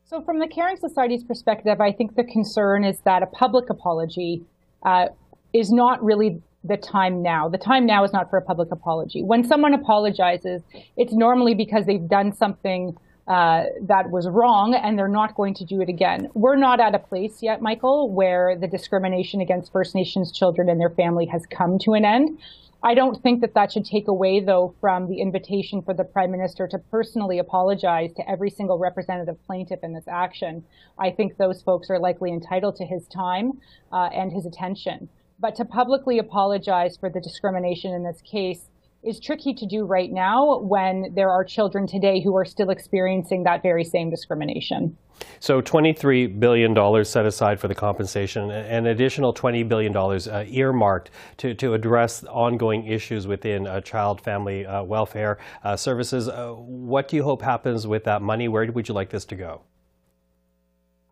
So, 0.04 0.20
from 0.20 0.40
the 0.40 0.48
Caring 0.48 0.76
Society's 0.76 1.22
perspective, 1.22 1.80
I 1.80 1.92
think 1.92 2.16
the 2.16 2.24
concern 2.24 2.84
is 2.84 2.98
that 3.04 3.22
a 3.22 3.26
public 3.26 3.70
apology 3.70 4.42
uh, 4.82 5.06
is 5.52 5.70
not 5.70 6.02
really 6.02 6.42
the 6.64 6.76
time 6.76 7.22
now. 7.22 7.48
The 7.48 7.58
time 7.58 7.86
now 7.86 8.04
is 8.04 8.12
not 8.12 8.28
for 8.28 8.36
a 8.36 8.42
public 8.42 8.70
apology. 8.70 9.22
When 9.22 9.44
someone 9.44 9.72
apologizes, 9.72 10.62
it's 10.96 11.12
normally 11.12 11.54
because 11.54 11.86
they've 11.86 12.08
done 12.08 12.32
something 12.32 12.96
uh, 13.28 13.64
that 13.82 14.10
was 14.10 14.28
wrong 14.28 14.74
and 14.74 14.98
they're 14.98 15.08
not 15.08 15.34
going 15.34 15.54
to 15.54 15.64
do 15.64 15.80
it 15.80 15.88
again. 15.88 16.28
We're 16.34 16.56
not 16.56 16.80
at 16.80 16.94
a 16.94 16.98
place 16.98 17.42
yet, 17.42 17.62
Michael, 17.62 18.10
where 18.10 18.56
the 18.56 18.66
discrimination 18.66 19.40
against 19.40 19.72
First 19.72 19.94
Nations 19.94 20.32
children 20.32 20.68
and 20.68 20.80
their 20.80 20.90
family 20.90 21.26
has 21.26 21.46
come 21.46 21.78
to 21.80 21.94
an 21.94 22.04
end. 22.04 22.38
I 22.82 22.94
don't 22.94 23.22
think 23.22 23.42
that 23.42 23.52
that 23.54 23.72
should 23.72 23.84
take 23.84 24.08
away, 24.08 24.40
though, 24.40 24.74
from 24.80 25.06
the 25.06 25.20
invitation 25.20 25.82
for 25.82 25.92
the 25.92 26.04
Prime 26.04 26.30
Minister 26.30 26.66
to 26.68 26.78
personally 26.78 27.38
apologize 27.38 28.10
to 28.14 28.28
every 28.28 28.48
single 28.48 28.78
representative 28.78 29.36
plaintiff 29.46 29.80
in 29.82 29.92
this 29.92 30.08
action. 30.08 30.64
I 30.98 31.10
think 31.10 31.36
those 31.36 31.60
folks 31.60 31.90
are 31.90 31.98
likely 31.98 32.32
entitled 32.32 32.76
to 32.76 32.86
his 32.86 33.06
time 33.08 33.60
uh, 33.92 34.08
and 34.14 34.32
his 34.32 34.46
attention. 34.46 35.10
But 35.38 35.56
to 35.56 35.66
publicly 35.66 36.18
apologize 36.18 36.96
for 36.96 37.10
the 37.10 37.20
discrimination 37.20 37.92
in 37.92 38.02
this 38.02 38.22
case 38.22 38.69
is 39.02 39.18
tricky 39.18 39.54
to 39.54 39.66
do 39.66 39.84
right 39.84 40.10
now 40.12 40.58
when 40.58 41.12
there 41.14 41.30
are 41.30 41.42
children 41.42 41.86
today 41.86 42.20
who 42.22 42.36
are 42.36 42.44
still 42.44 42.70
experiencing 42.70 43.44
that 43.44 43.62
very 43.62 43.84
same 43.84 44.10
discrimination. 44.10 44.96
So, 45.38 45.60
$23 45.60 46.38
billion 46.40 47.04
set 47.04 47.26
aside 47.26 47.60
for 47.60 47.68
the 47.68 47.74
compensation, 47.74 48.50
an 48.50 48.86
additional 48.86 49.34
$20 49.34 49.68
billion 49.68 49.94
uh, 49.96 50.44
earmarked 50.48 51.10
to, 51.38 51.54
to 51.54 51.74
address 51.74 52.24
ongoing 52.24 52.86
issues 52.86 53.26
within 53.26 53.66
uh, 53.66 53.80
child 53.80 54.22
family 54.22 54.64
uh, 54.64 54.82
welfare 54.82 55.38
uh, 55.62 55.76
services. 55.76 56.28
Uh, 56.28 56.52
what 56.52 57.08
do 57.08 57.16
you 57.16 57.22
hope 57.22 57.42
happens 57.42 57.86
with 57.86 58.04
that 58.04 58.22
money? 58.22 58.48
Where 58.48 58.70
would 58.70 58.88
you 58.88 58.94
like 58.94 59.10
this 59.10 59.24
to 59.26 59.34
go? 59.34 59.62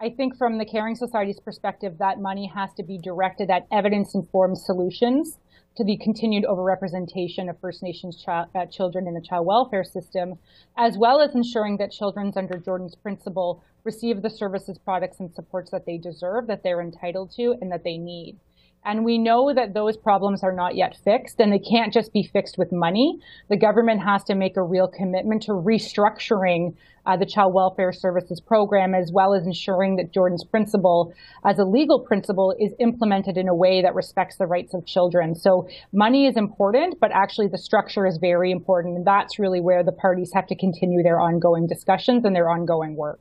I 0.01 0.11
think 0.11 0.37
from 0.39 0.59
the 0.59 0.65
Caring 0.65 0.95
Society's 0.95 1.41
perspective, 1.41 1.99
that 1.99 2.21
money 2.21 2.51
has 2.55 2.73
to 2.75 2.85
be 2.85 2.99
directed 2.99 3.51
at 3.51 3.67
evidence 3.73 4.15
informed 4.15 4.57
solutions 4.57 5.39
to 5.79 5.85
the 5.85 5.97
continued 5.99 6.43
overrepresentation 6.43 7.49
of 7.49 7.57
First 7.61 7.85
Nations 7.85 8.25
uh, 8.27 8.67
children 8.67 9.07
in 9.07 9.15
the 9.15 9.21
child 9.21 9.47
welfare 9.47 9.85
system, 9.85 10.35
as 10.77 10.99
well 10.99 11.21
as 11.21 11.37
ensuring 11.37 11.77
that 11.77 11.93
children's 11.93 12.37
under 12.37 12.59
Jordan's 12.59 12.97
principle 12.97 13.63
receive 13.85 14.21
the 14.21 14.29
services, 14.29 14.77
products, 14.77 15.21
and 15.21 15.33
supports 15.33 15.71
that 15.71 15.87
they 15.87 15.97
deserve, 15.97 16.49
that 16.49 16.65
they're 16.65 16.81
entitled 16.81 17.31
to, 17.37 17.55
and 17.61 17.71
that 17.71 17.85
they 17.85 17.97
need. 17.97 18.37
And 18.85 19.05
we 19.05 19.19
know 19.19 19.53
that 19.55 19.75
those 19.75 19.97
problems 19.97 20.43
are 20.43 20.53
not 20.53 20.77
yet 20.77 20.97
fixed 21.05 21.41
and 21.41 21.53
they 21.53 21.59
can't 21.59 21.93
just 21.93 22.13
be 22.13 22.23
fixed 22.23 22.57
with 22.57 22.73
money. 22.73 23.19
The 23.49 23.57
government 23.57 24.03
has 24.03 24.25
to 24.25 24.35
make 24.35 24.57
a 24.57 24.63
real 24.63 24.89
commitment 24.89 25.43
to 25.43 25.53
restructuring 25.53 26.75
uh, 27.05 27.17
the 27.17 27.27
child 27.27 27.55
welfare 27.55 27.93
services 27.93 28.41
program 28.41 28.95
as 28.95 29.11
well 29.13 29.35
as 29.35 29.47
ensuring 29.47 29.97
that 29.97 30.13
Jordan's 30.13 30.45
principle 30.45 31.13
as 31.45 31.59
a 31.59 31.65
legal 31.65 32.01
principle 32.01 32.55
is 32.61 32.73
implemented 32.79 33.37
in 33.37 33.49
a 33.49 33.55
way 33.55 33.83
that 33.83 33.95
respects 33.95 34.37
the 34.37 34.47
rights 34.47 34.75
of 34.75 34.87
children. 34.87 35.35
So 35.35 35.69
money 35.93 36.27
is 36.27 36.37
important, 36.37 37.01
but 37.01 37.11
actually 37.13 37.49
the 37.49 37.59
structure 37.59 38.07
is 38.07 38.19
very 38.19 38.51
important. 38.51 38.97
And 38.97 39.07
that's 39.07 39.39
really 39.39 39.61
where 39.61 39.83
the 39.83 39.93
parties 39.93 40.31
have 40.35 40.47
to 40.49 40.57
continue 40.57 41.03
their 41.03 41.21
ongoing 41.21 41.67
discussions 41.67 42.25
and 42.25 42.37
their 42.37 42.51
ongoing 42.51 42.95
work. 42.95 43.21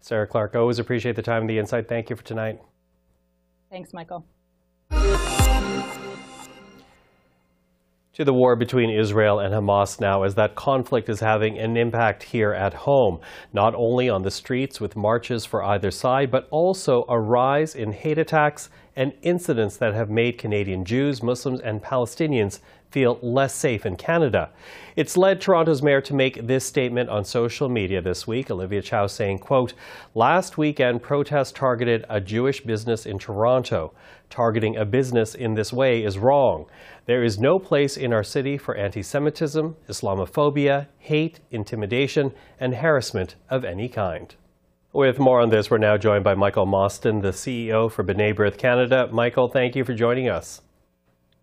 Sarah 0.00 0.26
Clarke, 0.26 0.54
always 0.54 0.78
appreciate 0.78 1.16
the 1.16 1.22
time 1.22 1.42
and 1.42 1.50
the 1.50 1.58
insight. 1.58 1.88
Thank 1.88 2.10
you 2.10 2.16
for 2.16 2.24
tonight. 2.24 2.60
Thanks, 3.70 3.92
Michael. 3.92 4.24
To 8.16 8.24
the 8.24 8.32
war 8.32 8.56
between 8.56 8.88
Israel 8.88 9.40
and 9.40 9.52
Hamas 9.52 10.00
now, 10.00 10.22
as 10.22 10.36
that 10.36 10.54
conflict 10.54 11.10
is 11.10 11.20
having 11.20 11.58
an 11.58 11.76
impact 11.76 12.22
here 12.22 12.54
at 12.54 12.72
home, 12.72 13.20
not 13.52 13.74
only 13.74 14.08
on 14.08 14.22
the 14.22 14.30
streets 14.30 14.80
with 14.80 14.96
marches 14.96 15.44
for 15.44 15.62
either 15.62 15.90
side, 15.90 16.30
but 16.30 16.48
also 16.50 17.04
a 17.10 17.20
rise 17.20 17.74
in 17.74 17.92
hate 17.92 18.16
attacks 18.16 18.70
and 18.96 19.12
incidents 19.22 19.76
that 19.76 19.94
have 19.94 20.10
made 20.10 20.38
Canadian 20.38 20.84
Jews, 20.84 21.22
Muslims, 21.22 21.60
and 21.60 21.82
Palestinians 21.82 22.60
feel 22.90 23.18
less 23.20 23.54
safe 23.54 23.84
in 23.84 23.96
Canada. 23.96 24.50
It's 24.94 25.16
led 25.16 25.40
Toronto's 25.40 25.82
mayor 25.82 26.00
to 26.00 26.14
make 26.14 26.46
this 26.46 26.64
statement 26.64 27.10
on 27.10 27.24
social 27.24 27.68
media 27.68 28.00
this 28.00 28.26
week. 28.26 28.50
Olivia 28.50 28.80
Chow 28.80 29.06
saying, 29.06 29.40
quote, 29.40 29.74
last 30.14 30.56
weekend 30.56 31.02
protests 31.02 31.52
targeted 31.52 32.06
a 32.08 32.20
Jewish 32.20 32.62
business 32.62 33.04
in 33.04 33.18
Toronto. 33.18 33.92
Targeting 34.30 34.76
a 34.76 34.86
business 34.86 35.34
in 35.34 35.54
this 35.54 35.72
way 35.72 36.04
is 36.04 36.16
wrong. 36.16 36.64
There 37.04 37.22
is 37.22 37.38
no 37.38 37.58
place 37.58 37.96
in 37.96 38.12
our 38.12 38.24
city 38.24 38.56
for 38.56 38.74
anti-Semitism, 38.76 39.76
Islamophobia, 39.88 40.86
hate, 40.98 41.40
intimidation, 41.50 42.32
and 42.58 42.76
harassment 42.76 43.36
of 43.50 43.64
any 43.64 43.88
kind. 43.88 44.34
With 44.96 45.18
more 45.18 45.42
on 45.42 45.50
this, 45.50 45.70
we're 45.70 45.76
now 45.76 45.98
joined 45.98 46.24
by 46.24 46.34
Michael 46.34 46.64
Mostyn, 46.64 47.20
the 47.20 47.28
CEO 47.28 47.92
for 47.92 48.02
B'nai 48.02 48.34
B'rith 48.34 48.56
Canada. 48.56 49.10
Michael, 49.12 49.46
thank 49.46 49.76
you 49.76 49.84
for 49.84 49.92
joining 49.92 50.30
us. 50.30 50.62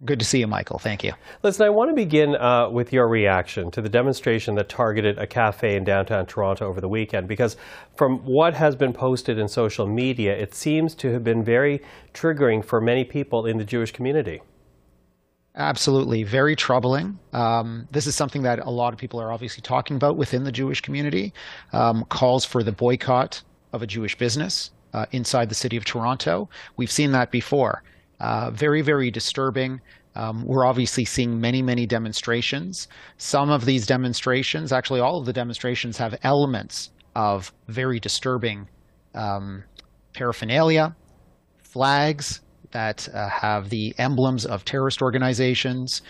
Good 0.03 0.17
to 0.17 0.25
see 0.25 0.39
you, 0.39 0.47
Michael. 0.47 0.79
Thank 0.79 1.03
you. 1.03 1.13
Listen, 1.43 1.67
I 1.67 1.69
want 1.69 1.91
to 1.91 1.93
begin 1.93 2.35
uh, 2.35 2.69
with 2.69 2.91
your 2.91 3.07
reaction 3.07 3.69
to 3.69 3.79
the 3.79 3.89
demonstration 3.89 4.55
that 4.55 4.69
targeted 4.69 5.19
a 5.19 5.27
cafe 5.27 5.75
in 5.75 5.83
downtown 5.83 6.25
Toronto 6.25 6.67
over 6.67 6.81
the 6.81 6.89
weekend, 6.89 7.27
because 7.27 7.55
from 7.95 8.25
what 8.25 8.55
has 8.55 8.75
been 8.75 8.91
posted 8.91 9.37
in 9.37 9.47
social 9.47 9.85
media, 9.85 10.35
it 10.35 10.55
seems 10.55 10.95
to 10.95 11.11
have 11.11 11.23
been 11.23 11.43
very 11.43 11.79
triggering 12.11 12.65
for 12.65 12.81
many 12.81 13.03
people 13.03 13.45
in 13.45 13.59
the 13.59 13.65
Jewish 13.65 13.91
community. 13.91 14.41
Absolutely. 15.55 16.23
Very 16.23 16.55
troubling. 16.55 17.19
Um, 17.31 17.87
this 17.91 18.07
is 18.07 18.15
something 18.15 18.41
that 18.43 18.59
a 18.59 18.71
lot 18.71 18.91
of 18.91 18.99
people 18.99 19.21
are 19.21 19.31
obviously 19.31 19.61
talking 19.61 19.95
about 19.95 20.17
within 20.17 20.43
the 20.43 20.51
Jewish 20.51 20.81
community. 20.81 21.31
Um, 21.73 22.05
calls 22.09 22.43
for 22.43 22.63
the 22.63 22.71
boycott 22.71 23.43
of 23.71 23.83
a 23.83 23.87
Jewish 23.87 24.17
business 24.17 24.71
uh, 24.93 25.05
inside 25.11 25.49
the 25.49 25.55
city 25.55 25.77
of 25.77 25.85
Toronto. 25.85 26.49
We've 26.75 26.91
seen 26.91 27.11
that 27.11 27.29
before. 27.29 27.83
Uh, 28.19 28.49
very, 28.51 28.81
very 28.81 29.11
disturbing. 29.11 29.79
Um, 30.15 30.43
we're 30.45 30.65
obviously 30.65 31.05
seeing 31.05 31.39
many, 31.39 31.61
many 31.61 31.85
demonstrations. 31.85 32.87
Some 33.17 33.51
of 33.51 33.65
these 33.65 33.85
demonstrations, 33.85 34.71
actually, 34.71 35.01
all 35.01 35.19
of 35.19 35.25
the 35.25 35.33
demonstrations 35.33 35.97
have 35.97 36.17
elements 36.23 36.91
of 37.15 37.53
very 37.67 37.99
disturbing 37.99 38.67
um, 39.13 39.63
paraphernalia, 40.13 40.95
flags 41.61 42.41
that 42.73 43.07
uh, 43.13 43.29
have 43.29 43.69
the 43.69 43.95
emblems 43.97 44.45
of 44.45 44.65
terrorist 44.65 45.01
organizations, 45.01 46.01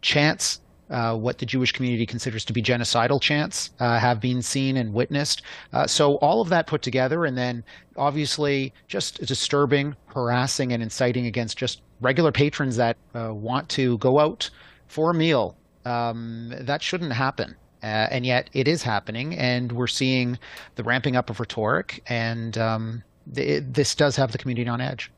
chants 0.00 0.60
uh, 0.92 1.16
what 1.16 1.38
the 1.38 1.46
Jewish 1.46 1.72
community 1.72 2.04
considers 2.04 2.44
to 2.44 2.52
be 2.52 2.62
genocidal 2.62 3.20
chants 3.20 3.70
uh, 3.80 3.98
have 3.98 4.20
been 4.20 4.42
seen 4.42 4.76
and 4.76 4.92
witnessed. 4.92 5.42
Uh, 5.72 5.86
so 5.86 6.16
all 6.16 6.42
of 6.42 6.50
that 6.50 6.66
put 6.66 6.82
together, 6.82 7.24
and 7.24 7.36
then 7.36 7.64
obviously 7.96 8.72
just 8.88 9.24
disturbing, 9.26 9.96
harassing, 10.06 10.72
and 10.72 10.82
inciting 10.82 11.26
against 11.26 11.56
just 11.56 11.80
regular 12.00 12.30
patrons 12.30 12.76
that 12.76 12.96
uh, 13.14 13.32
want 13.32 13.68
to 13.70 13.96
go 13.98 14.18
out 14.18 14.50
for 14.86 15.10
a 15.10 15.14
meal. 15.14 15.56
Um, 15.84 16.52
that 16.60 16.82
shouldn't 16.82 17.12
happen. 17.12 17.56
Uh, 17.82 18.06
and 18.10 18.24
yet 18.24 18.48
it 18.52 18.68
is 18.68 18.82
happening, 18.82 19.34
and 19.36 19.72
we're 19.72 19.88
seeing 19.88 20.38
the 20.76 20.84
ramping 20.84 21.16
up 21.16 21.30
of 21.30 21.40
rhetoric, 21.40 22.00
and 22.06 22.56
um, 22.56 23.02
this 23.26 23.94
does 23.96 24.14
have 24.14 24.30
the 24.30 24.38
community 24.38 24.68
on 24.68 24.80
edge 24.80 25.10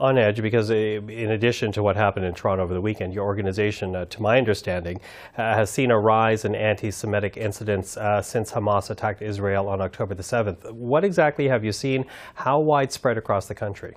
on 0.00 0.16
edge 0.16 0.40
because, 0.40 0.70
uh, 0.70 0.74
in 0.74 1.30
addition 1.30 1.72
to 1.72 1.82
what 1.82 1.96
happened 1.96 2.24
in 2.24 2.34
Toronto 2.34 2.62
over 2.62 2.74
the 2.74 2.80
weekend, 2.80 3.12
your 3.12 3.24
organization, 3.24 3.96
uh, 3.96 4.04
to 4.06 4.22
my 4.22 4.38
understanding, 4.38 5.00
uh, 5.36 5.54
has 5.54 5.70
seen 5.70 5.90
a 5.90 5.98
rise 5.98 6.44
in 6.44 6.54
anti 6.54 6.90
Semitic 6.90 7.36
incidents 7.36 7.96
uh, 7.96 8.22
since 8.22 8.52
Hamas 8.52 8.90
attacked 8.90 9.22
Israel 9.22 9.68
on 9.68 9.80
October 9.80 10.14
the 10.14 10.22
7th. 10.22 10.70
What 10.72 11.04
exactly 11.04 11.48
have 11.48 11.64
you 11.64 11.72
seen? 11.72 12.04
How 12.34 12.60
widespread 12.60 13.18
across 13.18 13.46
the 13.46 13.54
country? 13.54 13.94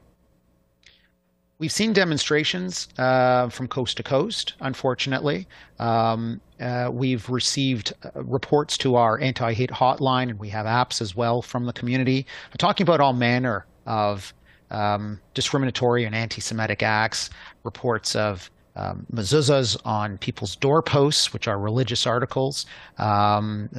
We've 1.60 1.72
seen 1.72 1.94
demonstrations 1.94 2.88
uh, 2.98 3.50
from 3.50 3.68
coast 3.68 3.98
to 3.98 4.04
coast, 4.04 4.56
unfortunately. 4.62 5.48
Um, 5.78 6.42
uh, 6.60 6.90
we've 6.92 7.30
received 7.30 7.94
reports 8.16 8.80
to 8.80 8.96
our 8.96 9.20
anti 9.20 9.54
hate 9.54 9.70
hotline, 9.70 10.32
and 10.32 10.40
we 10.40 10.50
have 10.50 10.66
apps 10.66 11.02
as 11.02 11.16
well 11.16 11.44
from 11.44 11.68
the 11.68 11.74
community 11.74 12.26
talking 12.58 12.84
about 12.84 13.00
all 13.00 13.14
manner 13.14 13.68
of 13.86 14.34
um, 14.72 15.20
discriminatory 15.34 16.06
and 16.06 16.16
anti-Semitic 16.16 16.82
acts, 16.82 17.30
reports 17.64 18.16
of 18.16 18.50
um, 18.76 19.06
mezuzahs 19.14 19.78
on 19.86 20.18
people's 20.18 20.56
doorposts, 20.56 21.34
which 21.34 21.48
are 21.48 21.60
religious 21.60 22.08
articles, 22.08 22.66
um, 22.98 23.70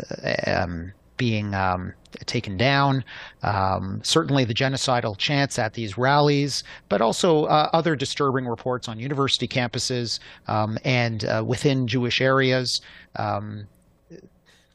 um, 0.46 0.92
being 1.16 1.54
um, 1.54 1.94
taken 2.26 2.56
down. 2.56 3.04
Um, 3.42 4.00
certainly, 4.04 4.44
the 4.44 4.54
genocidal 4.54 5.16
chants 5.16 5.58
at 5.58 5.72
these 5.72 5.96
rallies, 5.96 6.62
but 6.88 7.00
also 7.00 7.44
uh, 7.44 7.70
other 7.72 7.96
disturbing 7.96 8.46
reports 8.46 8.86
on 8.88 8.98
university 8.98 9.48
campuses 9.48 10.18
and 10.46 11.24
uh, 11.24 11.42
within 11.46 11.86
Jewish 11.86 12.20
areas. 12.20 12.82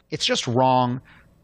it's 0.09 0.25
just 0.25 0.47
wrong 0.47 1.01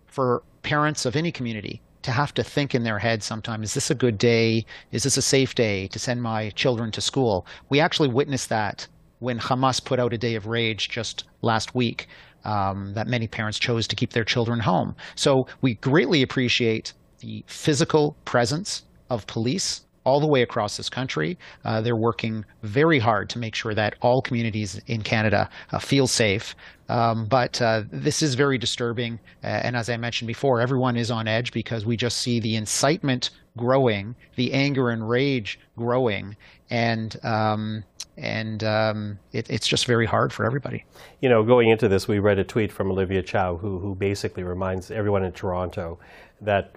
for 0.07 0.41
parents 0.63 1.05
of 1.05 1.15
any 1.15 1.31
community 1.31 1.81
to 2.03 2.11
have 2.11 2.33
to 2.35 2.43
think 2.43 2.75
in 2.75 2.83
their 2.83 2.99
head 2.99 3.23
sometimes 3.23 3.69
is 3.69 3.73
this 3.73 3.91
a 3.91 3.95
good 3.95 4.17
day? 4.17 4.65
Is 4.91 5.03
this 5.03 5.17
a 5.17 5.21
safe 5.21 5.55
day 5.55 5.87
to 5.87 5.99
send 5.99 6.21
my 6.21 6.49
children 6.51 6.91
to 6.91 7.01
school? 7.01 7.45
We 7.69 7.79
actually 7.79 8.09
witnessed 8.09 8.49
that 8.49 8.87
when 9.19 9.39
hamas 9.39 9.83
put 9.83 9.99
out 9.99 10.13
a 10.13 10.17
day 10.17 10.35
of 10.35 10.47
rage 10.47 10.89
just 10.89 11.23
last 11.41 11.73
week 11.73 12.07
um, 12.45 12.93
that 12.93 13.07
many 13.07 13.27
parents 13.27 13.57
chose 13.57 13.87
to 13.87 13.95
keep 13.95 14.11
their 14.11 14.25
children 14.25 14.59
home. 14.59 14.95
So 15.15 15.47
we 15.61 15.75
greatly 15.75 16.21
appreciate 16.21 16.93
the 17.19 17.43
physical 17.47 18.17
presence 18.25 18.83
of 19.09 19.25
police 19.27 19.81
all 20.03 20.19
the 20.19 20.27
way 20.27 20.41
across 20.41 20.77
this 20.77 20.89
country. 20.89 21.37
Uh, 21.65 21.81
they're 21.81 21.95
working 21.95 22.45
very 22.63 22.99
hard 22.99 23.29
to 23.29 23.39
make 23.39 23.55
sure 23.55 23.73
that 23.73 23.95
all 24.01 24.21
communities 24.21 24.81
in 24.87 25.01
Canada 25.01 25.49
uh, 25.71 25.79
feel 25.79 26.07
safe. 26.07 26.55
Um, 26.89 27.25
but 27.25 27.61
uh, 27.61 27.83
this 27.91 28.21
is 28.21 28.35
very 28.35 28.57
disturbing. 28.57 29.19
Uh, 29.43 29.47
and 29.47 29.75
as 29.75 29.89
I 29.89 29.97
mentioned 29.97 30.27
before, 30.27 30.59
everyone 30.59 30.97
is 30.97 31.09
on 31.09 31.27
edge 31.27 31.51
because 31.51 31.85
we 31.85 31.95
just 31.95 32.17
see 32.17 32.39
the 32.39 32.55
incitement 32.55 33.29
growing, 33.57 34.15
the 34.35 34.53
anger 34.53 34.89
and 34.89 35.07
rage 35.07 35.59
growing, 35.77 36.35
and 36.69 37.17
um, 37.23 37.83
and 38.17 38.63
um, 38.63 39.17
it, 39.31 39.49
it's 39.49 39.67
just 39.67 39.85
very 39.85 40.05
hard 40.05 40.31
for 40.33 40.45
everybody. 40.45 40.85
You 41.21 41.29
know, 41.29 41.43
going 41.43 41.69
into 41.69 41.87
this, 41.87 42.07
we 42.07 42.19
read 42.19 42.37
a 42.37 42.43
tweet 42.43 42.71
from 42.71 42.91
Olivia 42.91 43.23
Chow, 43.23 43.57
who 43.57 43.79
who 43.79 43.95
basically 43.95 44.43
reminds 44.43 44.91
everyone 44.91 45.23
in 45.23 45.31
Toronto 45.31 45.99
that 46.41 46.75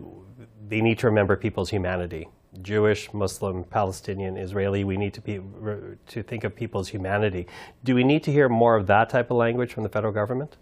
they 0.69 0.81
need 0.81 0.99
to 1.01 1.07
remember 1.07 1.37
people's 1.37 1.71
humanity 1.71 2.29
Jewish, 2.57 3.13
Muslim, 3.13 3.65
Palestinian, 3.65 4.37
Israeli. 4.37 4.85
We 4.85 4.97
need 4.97 5.15
to 5.15 5.21
be 5.21 5.41
to 6.09 6.23
think 6.23 6.45
of 6.45 6.55
people's 6.55 6.89
humanity. 6.89 7.47
Do 7.85 7.95
we 7.95 8.05
need 8.05 8.23
to 8.25 8.33
hear 8.33 8.49
more 8.49 8.77
of 8.77 8.87
that 8.87 9.09
type 9.09 9.31
of 9.31 9.37
language 9.37 9.73
from 9.73 9.83
the 9.83 9.89
federal 9.89 10.13
government? 10.13 10.57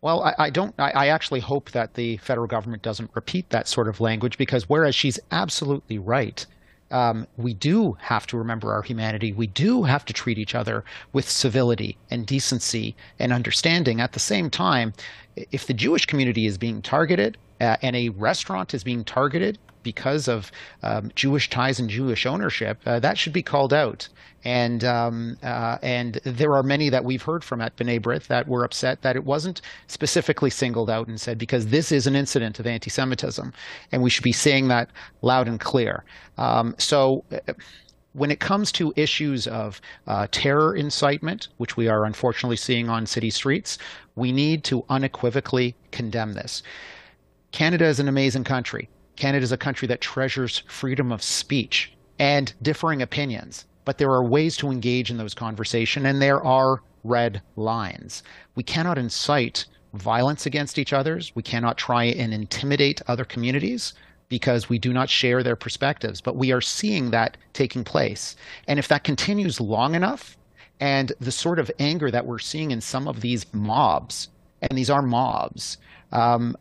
Well, 0.00 0.22
I, 0.22 0.34
I 0.38 0.50
don't. 0.50 0.74
I, 0.78 0.90
I, 0.90 1.06
actually 1.08 1.40
hope 1.40 1.70
that 1.72 1.94
the 1.94 2.18
federal 2.18 2.46
government 2.46 2.82
doesn't 2.82 3.10
repeat 3.14 3.50
that 3.50 3.66
sort 3.66 3.88
of 3.88 4.00
language 4.00 4.38
because 4.38 4.68
whereas 4.68 4.94
she's 4.94 5.18
absolutely 5.32 5.98
right, 5.98 6.46
um, 6.90 7.26
we 7.36 7.54
do 7.54 7.96
have 8.00 8.26
to 8.28 8.36
remember 8.36 8.72
our 8.72 8.82
humanity. 8.82 9.32
We 9.32 9.46
do 9.46 9.82
have 9.82 10.04
to 10.04 10.12
treat 10.12 10.38
each 10.38 10.54
other 10.54 10.84
with 11.12 11.28
civility 11.28 11.96
and 12.10 12.26
decency 12.26 12.94
and 13.18 13.32
understanding. 13.32 14.00
At 14.00 14.12
the 14.12 14.20
same 14.20 14.50
time, 14.50 14.92
if 15.34 15.66
the 15.66 15.74
Jewish 15.74 16.06
community 16.06 16.46
is 16.46 16.58
being 16.58 16.82
targeted 16.82 17.38
uh, 17.60 17.76
and 17.82 17.96
a 17.96 18.10
restaurant 18.10 18.74
is 18.74 18.84
being 18.84 19.04
targeted 19.04 19.58
because 19.92 20.26
of 20.26 20.50
um, 20.82 21.12
Jewish 21.14 21.48
ties 21.48 21.78
and 21.78 21.88
Jewish 21.88 22.26
ownership, 22.26 22.76
uh, 22.84 22.98
that 22.98 23.16
should 23.16 23.32
be 23.32 23.42
called 23.42 23.72
out. 23.72 24.08
And 24.44 24.82
um, 24.84 25.36
uh, 25.42 25.78
and 25.82 26.20
there 26.24 26.52
are 26.56 26.62
many 26.62 26.90
that 26.90 27.04
we've 27.04 27.22
heard 27.22 27.44
from 27.44 27.60
at 27.60 27.76
B'nai 27.76 28.00
B'rith 28.00 28.26
that 28.26 28.48
were 28.48 28.64
upset 28.64 29.02
that 29.02 29.16
it 29.16 29.24
wasn't 29.24 29.60
specifically 29.86 30.50
singled 30.50 30.90
out 30.90 31.06
and 31.08 31.20
said 31.20 31.38
because 31.38 31.68
this 31.68 31.92
is 31.92 32.06
an 32.06 32.16
incident 32.16 32.58
of 32.60 32.66
anti-Semitism, 32.66 33.52
and 33.92 34.02
we 34.02 34.10
should 34.10 34.24
be 34.24 34.32
saying 34.32 34.68
that 34.68 34.90
loud 35.22 35.46
and 35.48 35.60
clear. 35.60 36.04
Um, 36.36 36.74
so 36.78 37.24
uh, 37.32 37.52
when 38.12 38.30
it 38.30 38.40
comes 38.40 38.72
to 38.72 38.92
issues 38.96 39.46
of 39.46 39.80
uh, 40.06 40.26
terror 40.30 40.74
incitement, 40.74 41.48
which 41.58 41.76
we 41.76 41.86
are 41.88 42.04
unfortunately 42.04 42.56
seeing 42.56 42.88
on 42.88 43.06
city 43.06 43.30
streets, 43.30 43.78
we 44.16 44.32
need 44.32 44.64
to 44.64 44.84
unequivocally 44.88 45.74
condemn 45.92 46.32
this. 46.32 46.62
Canada 47.52 47.86
is 47.86 48.00
an 48.00 48.08
amazing 48.08 48.44
country. 48.44 48.88
Canada 49.16 49.42
is 49.42 49.52
a 49.52 49.56
country 49.56 49.88
that 49.88 50.00
treasures 50.00 50.62
freedom 50.68 51.10
of 51.10 51.22
speech 51.22 51.92
and 52.18 52.52
differing 52.62 53.02
opinions, 53.02 53.64
but 53.84 53.98
there 53.98 54.10
are 54.10 54.24
ways 54.24 54.56
to 54.58 54.70
engage 54.70 55.10
in 55.10 55.16
those 55.16 55.34
conversations, 55.34 56.06
and 56.06 56.20
there 56.20 56.42
are 56.44 56.82
red 57.04 57.42
lines. 57.56 58.22
We 58.54 58.62
cannot 58.62 58.98
incite 58.98 59.66
violence 59.94 60.46
against 60.46 60.78
each 60.78 60.92
others. 60.92 61.32
We 61.34 61.42
cannot 61.42 61.78
try 61.78 62.04
and 62.04 62.34
intimidate 62.34 63.00
other 63.06 63.24
communities 63.24 63.94
because 64.28 64.68
we 64.68 64.78
do 64.78 64.92
not 64.92 65.08
share 65.08 65.42
their 65.42 65.56
perspectives. 65.56 66.20
But 66.20 66.36
we 66.36 66.52
are 66.52 66.60
seeing 66.60 67.10
that 67.10 67.36
taking 67.52 67.84
place. 67.84 68.36
And 68.66 68.78
if 68.78 68.88
that 68.88 69.04
continues 69.04 69.60
long 69.60 69.94
enough, 69.94 70.36
and 70.80 71.12
the 71.20 71.32
sort 71.32 71.58
of 71.58 71.70
anger 71.78 72.10
that 72.10 72.26
we're 72.26 72.38
seeing 72.38 72.70
in 72.70 72.80
some 72.80 73.08
of 73.08 73.20
these 73.20 73.46
mobs, 73.54 74.28
and 74.60 74.76
these 74.76 74.90
are 74.90 75.02
mobs, 75.02 75.78
um, 76.12 76.56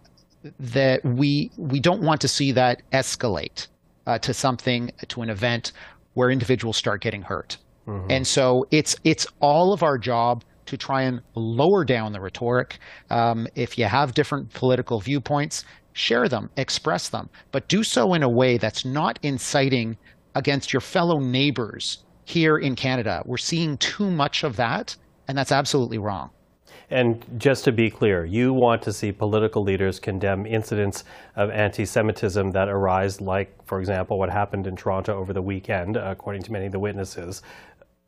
that 0.60 1.04
we 1.04 1.52
we 1.58 1.80
don't 1.80 2.02
want 2.02 2.22
to 2.22 2.28
see 2.28 2.52
that 2.54 2.82
escalate 2.92 3.68
uh, 4.08 4.18
to 4.20 4.34
something 4.34 4.92
to 5.08 5.22
an 5.22 5.30
event 5.30 5.72
where 6.14 6.30
individuals 6.30 6.78
start 6.78 7.02
getting 7.02 7.22
hurt. 7.22 7.58
Mm-hmm. 7.88 8.12
And 8.12 8.28
so 8.28 8.66
it's 8.72 8.96
it's 9.04 9.28
all 9.40 9.74
of 9.74 9.84
our 9.84 9.98
job 9.98 10.44
to 10.66 10.78
try 10.78 11.04
and 11.04 11.22
lower 11.36 11.86
down 11.86 12.12
the 12.12 12.20
rhetoric. 12.20 12.80
Um, 13.10 13.48
if 13.56 13.78
you 13.78 13.86
have 13.86 14.14
different 14.14 14.52
political 14.54 15.00
viewpoints, 15.00 15.64
share 15.94 16.28
them, 16.28 16.50
express 16.58 17.10
them, 17.10 17.30
but 17.52 17.68
do 17.68 17.84
so 17.84 18.14
in 18.14 18.24
a 18.24 18.30
way 18.30 18.58
that's 18.58 18.84
not 18.84 19.20
inciting 19.22 19.98
against 20.34 20.74
your 20.74 20.82
fellow 20.82 21.20
neighbors 21.20 22.04
here 22.26 22.58
in 22.58 22.76
Canada. 22.76 23.22
We're 23.26 23.38
seeing 23.38 23.78
too 23.78 24.10
much 24.10 24.44
of 24.44 24.56
that, 24.56 24.96
and 25.28 25.38
that's 25.38 25.52
absolutely 25.52 26.00
wrong. 26.00 26.32
And 26.90 27.26
just 27.38 27.64
to 27.66 27.72
be 27.72 27.90
clear, 27.90 28.26
you 28.26 28.54
want 28.54 28.82
to 28.84 28.94
see 28.94 29.12
political 29.12 29.64
leaders 29.64 30.00
condemn 30.00 30.46
incidents 30.46 31.04
of 31.36 31.50
anti 31.50 31.86
Semitism 31.86 32.52
that 32.52 32.70
arise, 32.70 33.22
like, 33.22 33.52
for 33.66 33.80
example, 33.80 34.20
what 34.20 34.30
happened 34.30 34.68
in 34.68 34.76
Toronto 34.76 35.18
over 35.18 35.34
the 35.34 35.42
weekend, 35.42 35.98
according 35.98 36.44
to 36.44 36.52
many 36.52 36.68
of 36.68 36.72
the 36.72 36.80
witnesses. 36.80 37.42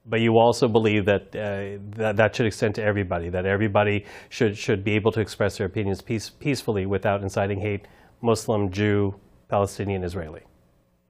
But 0.05 0.21
you 0.21 0.37
also 0.37 0.67
believe 0.67 1.05
that, 1.05 1.35
uh, 1.35 1.83
that 1.97 2.15
that 2.15 2.35
should 2.35 2.45
extend 2.45 2.75
to 2.75 2.83
everybody, 2.83 3.29
that 3.29 3.45
everybody 3.45 4.05
should, 4.29 4.57
should 4.57 4.83
be 4.83 4.93
able 4.93 5.11
to 5.11 5.19
express 5.19 5.57
their 5.57 5.67
opinions 5.67 6.01
peace, 6.01 6.29
peacefully 6.29 6.85
without 6.85 7.23
inciting 7.23 7.59
hate, 7.59 7.87
Muslim, 8.21 8.71
Jew, 8.71 9.15
Palestinian, 9.49 10.03
Israeli. 10.03 10.41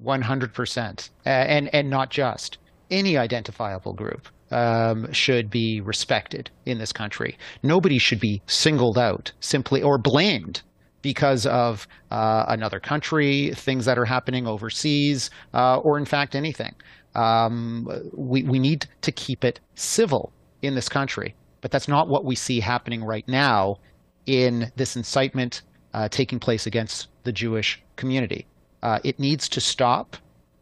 100%. 0.04 1.10
Uh, 1.26 1.30
and, 1.30 1.74
and 1.74 1.90
not 1.90 2.10
just 2.10 2.58
any 2.90 3.18
identifiable 3.18 3.94
group 3.94 4.28
um, 4.52 5.12
should 5.12 5.50
be 5.50 5.82
respected 5.82 6.50
in 6.66 6.78
this 6.78 6.94
country. 6.94 7.38
Nobody 7.64 7.98
should 7.98 8.20
be 8.20 8.42
singled 8.48 8.98
out 8.98 9.32
simply 9.40 9.82
or 9.82 9.98
blamed 9.98 10.62
because 11.02 11.46
of 11.46 11.88
uh, 12.12 12.46
another 12.48 12.80
country, 12.80 13.52
things 13.56 13.86
that 13.86 13.98
are 13.98 14.06
happening 14.06 14.48
overseas, 14.48 15.30
uh, 15.54 15.78
or 15.78 15.98
in 15.98 16.06
fact 16.06 16.36
anything. 16.36 16.76
Um, 17.16 17.88
we, 18.14 18.44
we 18.44 18.60
need 18.60 18.88
to 19.02 19.12
keep 19.12 19.44
it 19.44 19.60
civil 19.76 20.32
in 20.62 20.76
this 20.76 20.90
country, 20.90 21.36
but 21.62 21.72
that's 21.72 21.88
not 21.88 22.08
what 22.08 22.26
we 22.26 22.36
see 22.36 22.60
happening 22.60 23.04
right 23.04 23.28
now 23.28 23.78
in 24.26 24.72
this 24.76 24.96
incitement 24.96 25.62
uh, 25.94 26.10
taking 26.10 26.40
place 26.40 26.68
against 26.68 27.08
the 27.24 27.32
Jewish 27.32 27.82
community. 27.96 28.46
Uh, 28.84 29.00
it 29.04 29.20
needs 29.20 29.50
to 29.50 29.62
stop 29.62 30.18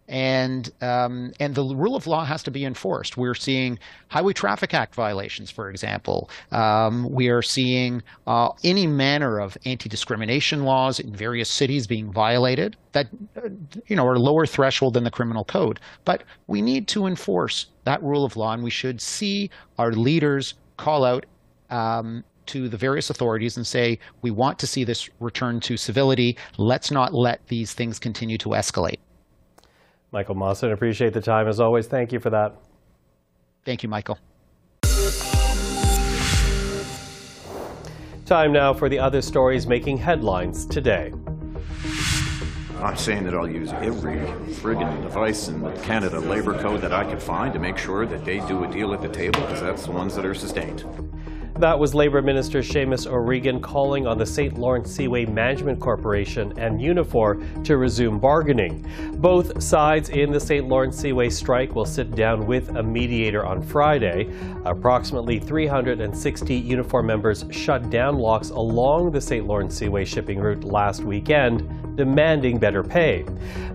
and 0.08 0.72
um, 0.82 1.32
and 1.40 1.56
the 1.56 1.64
rule 1.64 1.96
of 1.96 2.06
law 2.06 2.24
has 2.26 2.44
to 2.44 2.52
be 2.52 2.64
enforced. 2.64 3.18
We're 3.18 3.34
seeing 3.34 3.80
Highway 4.10 4.34
Traffic 4.34 4.74
Act 4.74 4.94
violations, 4.94 5.50
for 5.50 5.70
example. 5.70 6.30
Um, 6.52 7.10
we 7.12 7.30
are 7.30 7.42
seeing 7.42 8.04
uh, 8.28 8.50
any 8.64 8.86
manner 8.86 9.40
of 9.40 9.58
anti-discrimination 9.66 10.64
laws 10.64 11.00
in 11.00 11.16
various 11.16 11.50
cities 11.50 11.88
being 11.88 12.12
violated 12.12 12.76
that 12.92 13.08
uh, 13.38 13.50
you 13.88 13.96
know 13.96 14.06
are 14.08 14.20
lower 14.20 14.46
threshold 14.46 14.94
than 14.94 15.04
the 15.04 15.12
criminal 15.12 15.44
code. 15.44 15.80
But 16.04 16.24
we 16.48 16.62
need 16.62 16.88
to 16.90 17.08
enforce 17.08 17.68
that 17.86 18.02
rule 18.04 18.26
of 18.26 18.38
law, 18.38 18.54
and 18.54 18.64
we 18.64 18.70
should 18.72 19.02
see 19.02 19.50
our 19.80 19.92
leaders 19.92 20.54
call 20.78 21.04
out. 21.04 21.26
Um, 21.70 22.24
to 22.46 22.70
the 22.70 22.78
various 22.78 23.10
authorities 23.10 23.58
and 23.58 23.66
say, 23.66 23.98
we 24.22 24.30
want 24.30 24.60
to 24.60 24.68
see 24.68 24.84
this 24.84 25.10
return 25.20 25.60
to 25.62 25.78
civility. 25.78 26.38
Let's 26.60 26.92
not 26.92 27.12
let 27.12 27.48
these 27.48 27.74
things 27.74 27.98
continue 27.98 28.38
to 28.38 28.50
escalate. 28.50 29.00
Michael 30.16 30.36
Mostyn, 30.36 30.72
appreciate 30.72 31.12
the 31.12 31.20
time 31.20 31.46
as 31.46 31.60
always. 31.60 31.88
Thank 31.88 32.14
you 32.14 32.22
for 32.22 32.30
that. 32.30 32.56
Thank 33.66 33.84
you, 33.84 33.90
Michael. 33.90 34.18
Time 38.26 38.54
now 38.54 38.74
for 38.74 38.88
the 38.88 38.98
other 38.98 39.22
stories 39.22 39.68
making 39.68 39.98
headlines 39.98 40.66
today. 40.66 41.12
I'm 42.82 42.96
saying 42.96 43.26
that 43.26 43.34
I'll 43.34 43.50
use 43.50 43.74
every 43.74 44.20
friggin' 44.56 45.02
device 45.02 45.50
in 45.50 45.62
the 45.62 45.74
Canada 45.82 46.22
Labour 46.22 46.58
Code 46.62 46.80
that 46.80 46.94
I 46.94 47.04
could 47.04 47.22
find 47.22 47.52
to 47.52 47.60
make 47.60 47.78
sure 47.78 48.06
that 48.06 48.24
they 48.24 48.40
do 48.48 48.64
a 48.64 48.72
deal 48.72 48.94
at 48.94 49.02
the 49.02 49.10
table 49.10 49.42
because 49.42 49.60
that's 49.60 49.86
the 49.86 49.92
ones 49.92 50.16
that 50.16 50.26
are 50.26 50.34
sustained. 50.34 50.86
That 51.60 51.80
was 51.80 51.96
Labour 51.96 52.22
Minister 52.22 52.60
Seamus 52.60 53.08
O'Regan 53.08 53.62
calling 53.62 54.06
on 54.06 54.18
the 54.18 54.26
St. 54.26 54.58
Lawrence 54.58 54.92
Seaway 54.92 55.26
Management 55.26 55.80
Corporation 55.80 56.52
and 56.60 56.82
Unifor 56.82 57.64
to 57.64 57.78
resume 57.78 58.20
bargaining. 58.20 58.86
Both 59.20 59.64
sides 59.64 60.10
in 60.10 60.34
the 60.34 60.40
St. 60.40 60.68
Lawrence 60.68 60.98
Seaway 60.98 61.30
strike 61.30 61.74
will 61.74 61.86
sit 61.86 62.14
down 62.14 62.46
with 62.46 62.76
a 62.76 62.84
mediator 62.84 63.46
on 63.46 63.62
Friday. 63.62 64.30
Approximately 64.66 65.40
360 65.40 66.62
Unifor 66.62 67.06
members 67.06 67.46
shut 67.52 67.90
down 67.90 68.18
locks 68.18 68.50
along 68.50 69.12
the 69.12 69.22
St. 69.22 69.48
Lawrence 69.48 69.78
Seaway 69.78 70.04
shipping 70.04 70.40
route 70.40 70.66
last 70.66 71.06
weekend, 71.06 71.62
demanding 71.96 72.58
better 72.58 72.84
pay. 72.84 73.26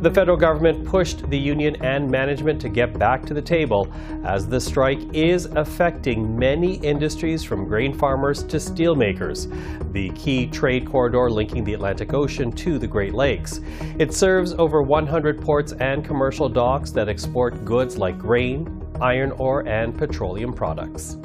The 0.00 0.10
federal 0.10 0.36
government 0.36 0.86
pushed 0.86 1.28
the 1.30 1.38
union 1.38 1.76
and 1.82 2.10
management 2.10 2.60
to 2.62 2.68
get 2.68 2.98
back 2.98 3.24
to 3.26 3.34
the 3.34 3.42
table 3.42 3.92
as 4.24 4.46
the 4.46 4.60
strike 4.60 5.00
is 5.14 5.46
affecting 5.46 6.38
many 6.38 6.74
industries 6.76 7.42
from 7.44 7.66
grain 7.66 7.92
farmers 7.92 8.42
to 8.44 8.56
steelmakers, 8.56 9.50
the 9.92 10.10
key 10.10 10.46
trade 10.46 10.86
corridor 10.86 11.30
linking 11.30 11.64
the 11.64 11.74
Atlantic 11.74 12.12
Ocean 12.14 12.52
to 12.52 12.78
the 12.78 12.86
Great 12.86 13.14
Lakes. 13.14 13.60
It 13.98 14.14
serves 14.14 14.52
over 14.54 14.82
100 14.82 15.40
ports 15.40 15.72
and 15.72 16.04
commercial 16.04 16.48
docks 16.48 16.90
that 16.92 17.08
export 17.08 17.64
goods 17.64 17.98
like 17.98 18.18
grain, 18.18 18.82
iron 19.00 19.32
ore, 19.32 19.66
and 19.66 19.96
petroleum 19.96 20.52
products. 20.52 21.16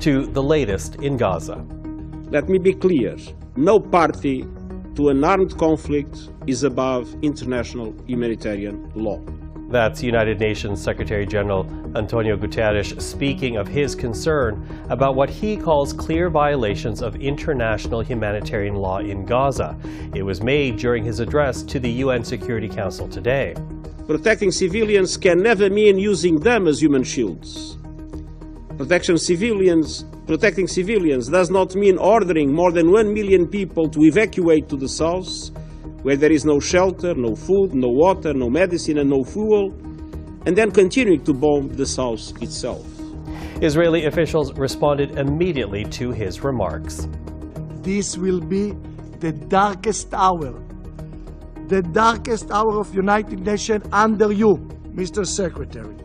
To 0.00 0.26
the 0.26 0.42
latest 0.42 0.96
in 0.96 1.16
Gaza. 1.16 1.64
Let 2.30 2.48
me 2.48 2.58
be 2.58 2.74
clear 2.74 3.16
no 3.56 3.80
party 3.80 4.46
to 4.98 5.10
an 5.10 5.22
armed 5.22 5.56
conflict 5.58 6.30
is 6.48 6.64
above 6.64 7.14
international 7.22 7.94
humanitarian 8.08 8.90
law. 8.96 9.22
That's 9.70 10.02
United 10.02 10.40
Nations 10.40 10.82
Secretary 10.82 11.24
General 11.24 11.64
Antonio 11.94 12.36
Guterres 12.36 13.00
speaking 13.00 13.58
of 13.58 13.68
his 13.68 13.94
concern 13.94 14.66
about 14.88 15.14
what 15.14 15.30
he 15.30 15.56
calls 15.56 15.92
clear 15.92 16.28
violations 16.28 17.00
of 17.00 17.14
international 17.14 18.00
humanitarian 18.00 18.74
law 18.74 18.98
in 18.98 19.24
Gaza. 19.24 19.78
It 20.16 20.24
was 20.24 20.42
made 20.42 20.78
during 20.78 21.04
his 21.04 21.20
address 21.20 21.62
to 21.62 21.78
the 21.78 21.90
UN 22.02 22.24
Security 22.24 22.68
Council 22.68 23.06
today. 23.06 23.54
Protecting 24.08 24.50
civilians 24.50 25.16
can 25.16 25.40
never 25.40 25.70
mean 25.70 25.96
using 25.96 26.40
them 26.40 26.66
as 26.66 26.82
human 26.82 27.04
shields. 27.04 27.77
Protection 28.78 29.18
civilians, 29.18 30.04
protecting 30.28 30.68
civilians 30.68 31.28
does 31.28 31.50
not 31.50 31.74
mean 31.74 31.98
ordering 31.98 32.54
more 32.54 32.70
than 32.70 32.92
one 32.92 33.12
million 33.12 33.48
people 33.48 33.88
to 33.90 34.04
evacuate 34.04 34.68
to 34.68 34.76
the 34.76 34.88
south 34.88 35.50
where 36.02 36.16
there 36.16 36.30
is 36.30 36.44
no 36.44 36.60
shelter, 36.60 37.12
no 37.14 37.34
food, 37.34 37.74
no 37.74 37.88
water, 37.88 38.32
no 38.32 38.48
medicine, 38.48 38.98
and 38.98 39.10
no 39.10 39.24
fuel, 39.24 39.72
and 40.46 40.56
then 40.56 40.70
continuing 40.70 41.24
to 41.24 41.34
bomb 41.34 41.68
the 41.74 41.84
south 41.84 42.40
itself. 42.40 42.86
Israeli 43.60 44.06
officials 44.06 44.52
responded 44.54 45.18
immediately 45.18 45.82
to 45.98 46.12
his 46.12 46.44
remarks. 46.44 47.08
This 47.82 48.16
will 48.16 48.40
be 48.40 48.74
the 49.18 49.32
darkest 49.32 50.14
hour, 50.14 50.54
the 51.66 51.82
darkest 51.82 52.52
hour 52.52 52.78
of 52.78 52.94
United 52.94 53.40
Nations 53.40 53.84
under 53.90 54.30
you, 54.30 54.54
Mr. 54.94 55.26
Secretary. 55.26 55.96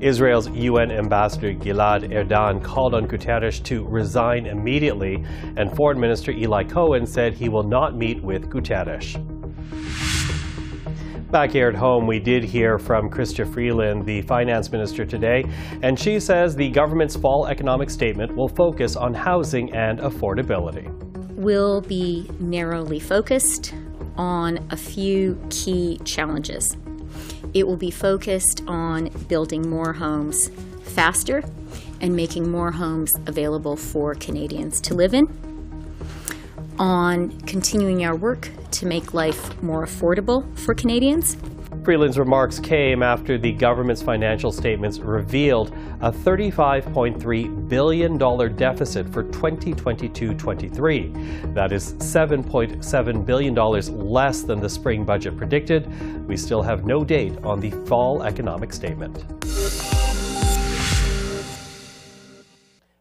Israel's 0.00 0.48
UN 0.50 0.90
ambassador 0.90 1.52
Gilad 1.52 2.12
Erdan 2.12 2.62
called 2.62 2.94
on 2.94 3.06
Guterres 3.06 3.62
to 3.64 3.84
resign 3.84 4.46
immediately, 4.46 5.24
and 5.56 5.74
Foreign 5.74 5.98
Minister 5.98 6.32
Eli 6.32 6.64
Cohen 6.64 7.06
said 7.06 7.32
he 7.34 7.48
will 7.48 7.62
not 7.62 7.96
meet 7.96 8.22
with 8.22 8.50
Guterres. 8.50 9.16
Back 11.30 11.50
here 11.50 11.68
at 11.68 11.74
home, 11.74 12.06
we 12.06 12.20
did 12.20 12.44
hear 12.44 12.78
from 12.78 13.10
Chrystia 13.10 13.52
Freeland, 13.52 14.06
the 14.06 14.22
finance 14.22 14.70
minister, 14.70 15.04
today, 15.04 15.44
and 15.82 15.98
she 15.98 16.20
says 16.20 16.54
the 16.54 16.70
government's 16.70 17.16
fall 17.16 17.46
economic 17.46 17.90
statement 17.90 18.34
will 18.34 18.48
focus 18.48 18.96
on 18.96 19.12
housing 19.12 19.72
and 19.74 19.98
affordability. 19.98 20.86
Will 21.34 21.80
be 21.80 22.30
narrowly 22.38 23.00
focused 23.00 23.74
on 24.16 24.66
a 24.70 24.76
few 24.76 25.38
key 25.50 25.98
challenges. 26.04 26.76
It 27.56 27.66
will 27.66 27.78
be 27.78 27.90
focused 27.90 28.62
on 28.66 29.08
building 29.28 29.70
more 29.70 29.94
homes 29.94 30.50
faster 30.82 31.42
and 32.02 32.14
making 32.14 32.50
more 32.50 32.70
homes 32.70 33.14
available 33.24 33.76
for 33.76 34.14
Canadians 34.14 34.78
to 34.82 34.94
live 34.94 35.14
in, 35.14 35.26
on 36.78 37.40
continuing 37.40 38.04
our 38.04 38.14
work 38.14 38.50
to 38.72 38.84
make 38.84 39.14
life 39.14 39.62
more 39.62 39.86
affordable 39.86 40.44
for 40.58 40.74
Canadians. 40.74 41.38
Freeland's 41.86 42.18
remarks 42.18 42.58
came 42.58 43.00
after 43.00 43.38
the 43.38 43.52
government's 43.52 44.02
financial 44.02 44.50
statements 44.50 44.98
revealed 44.98 45.68
a 46.00 46.10
$35.3 46.10 47.68
billion 47.68 48.56
deficit 48.56 49.08
for 49.08 49.22
2022 49.22 50.34
23. 50.34 51.12
That 51.54 51.70
is 51.70 51.92
$7.7 51.92 53.24
billion 53.24 53.54
less 53.54 54.42
than 54.42 54.58
the 54.58 54.68
spring 54.68 55.04
budget 55.04 55.36
predicted. 55.36 56.26
We 56.26 56.36
still 56.36 56.60
have 56.60 56.84
no 56.84 57.04
date 57.04 57.38
on 57.44 57.60
the 57.60 57.70
fall 57.86 58.24
economic 58.24 58.72
statement. 58.72 59.24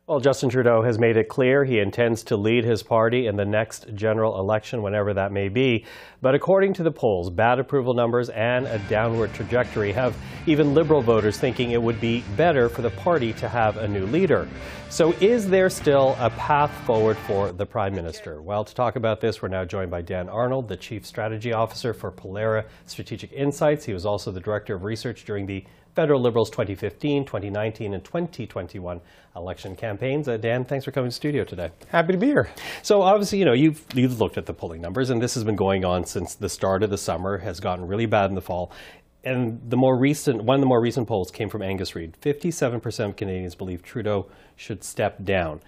Well, 0.07 0.19
Justin 0.19 0.49
Trudeau 0.49 0.83
has 0.83 0.99
made 0.99 1.17
it 1.17 1.29
clear 1.29 1.65
he 1.65 1.79
intends 1.79 2.21
to 2.25 2.37
lead 2.37 2.63
his 2.63 2.83
party 2.83 3.25
in 3.25 3.37
the 3.37 3.43
next 3.45 3.87
general 3.95 4.39
election, 4.39 4.83
whenever 4.83 5.15
that 5.15 5.31
may 5.31 5.49
be. 5.49 5.83
But 6.21 6.35
according 6.35 6.73
to 6.73 6.83
the 6.83 6.91
polls, 6.91 7.31
bad 7.31 7.57
approval 7.57 7.95
numbers 7.95 8.29
and 8.29 8.67
a 8.67 8.77
downward 8.87 9.33
trajectory 9.33 9.91
have 9.93 10.15
even 10.45 10.75
Liberal 10.75 11.01
voters 11.01 11.39
thinking 11.39 11.71
it 11.71 11.81
would 11.81 11.99
be 11.99 12.23
better 12.37 12.69
for 12.69 12.83
the 12.83 12.91
party 12.91 13.33
to 13.33 13.49
have 13.49 13.77
a 13.77 13.87
new 13.87 14.05
leader. 14.05 14.47
So, 14.91 15.13
is 15.13 15.49
there 15.49 15.71
still 15.71 16.15
a 16.19 16.29
path 16.29 16.71
forward 16.85 17.17
for 17.17 17.51
the 17.51 17.65
Prime 17.65 17.95
Minister? 17.95 18.43
Well, 18.43 18.63
to 18.63 18.75
talk 18.75 18.97
about 18.97 19.21
this, 19.21 19.41
we're 19.41 19.47
now 19.47 19.65
joined 19.65 19.89
by 19.89 20.03
Dan 20.03 20.29
Arnold, 20.29 20.67
the 20.67 20.77
Chief 20.77 21.03
Strategy 21.03 21.51
Officer 21.51 21.95
for 21.95 22.11
Pollara 22.11 22.65
Strategic 22.85 23.33
Insights. 23.33 23.85
He 23.85 23.93
was 23.93 24.05
also 24.05 24.31
the 24.31 24.39
Director 24.39 24.75
of 24.75 24.83
Research 24.83 25.25
during 25.25 25.47
the 25.47 25.65
Federal 25.95 26.19
Liberals 26.19 26.49
2015, 26.49 27.23
2019, 27.23 27.93
and 27.93 28.03
2021 28.03 28.99
election 29.35 29.75
campaigns. 29.77 30.27
Uh, 30.27 30.35
Dan, 30.35 30.65
thanks 30.65 30.83
for 30.83 30.91
coming 30.91 31.09
to 31.09 31.15
studio 31.15 31.45
today. 31.45 31.71
Happy 31.87 32.11
to 32.11 32.17
be 32.17 32.27
here. 32.27 32.49
So 32.83 33.01
obviously, 33.01 33.39
you 33.39 33.45
know, 33.45 33.53
you've, 33.53 33.83
you've 33.93 34.19
looked 34.19 34.37
at 34.37 34.45
the 34.45 34.53
polling 34.53 34.81
numbers, 34.81 35.09
and 35.09 35.21
this 35.21 35.33
has 35.35 35.45
been 35.45 35.55
going 35.55 35.85
on 35.85 36.05
since 36.05 36.35
the 36.35 36.49
start 36.49 36.83
of 36.83 36.89
the 36.89 36.97
summer, 36.97 37.37
has 37.37 37.61
gotten 37.61 37.87
really 37.87 38.05
bad 38.05 38.29
in 38.29 38.35
the 38.35 38.41
fall. 38.41 38.73
And 39.23 39.61
the 39.69 39.77
more 39.77 39.97
recent, 39.97 40.43
one 40.43 40.55
of 40.55 40.61
the 40.61 40.67
more 40.67 40.81
recent 40.81 41.07
polls 41.07 41.31
came 41.31 41.49
from 41.49 41.61
Angus 41.61 41.95
Reid. 41.95 42.17
57% 42.21 43.05
of 43.05 43.15
Canadians 43.15 43.55
believe 43.55 43.81
Trudeau 43.81 44.27
should 44.57 44.83
step 44.83 45.23
down. 45.23 45.61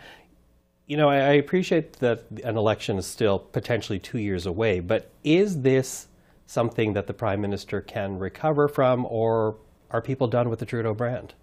You 0.88 0.98
know, 0.98 1.10
I, 1.10 1.16
I 1.16 1.32
appreciate 1.34 1.94
that 1.94 2.26
an 2.44 2.58
election 2.58 2.98
is 2.98 3.08
still 3.08 3.40
potentially 3.40 3.98
two 3.98 4.20
years 4.20 4.46
away, 4.46 4.82
but 4.82 5.10
is 5.24 5.62
this 5.62 6.08
something 6.46 6.94
that 6.94 7.08
the 7.08 7.14
Prime 7.14 7.42
Minister 7.42 7.82
can 7.82 8.20
recover 8.20 8.68
from, 8.68 9.06
or 9.10 9.56
are 9.92 10.02
people 10.02 10.28
done 10.28 10.50
with 10.50 10.60
the 10.60 10.66
Trudeau 10.66 10.94
brand? 10.94 11.34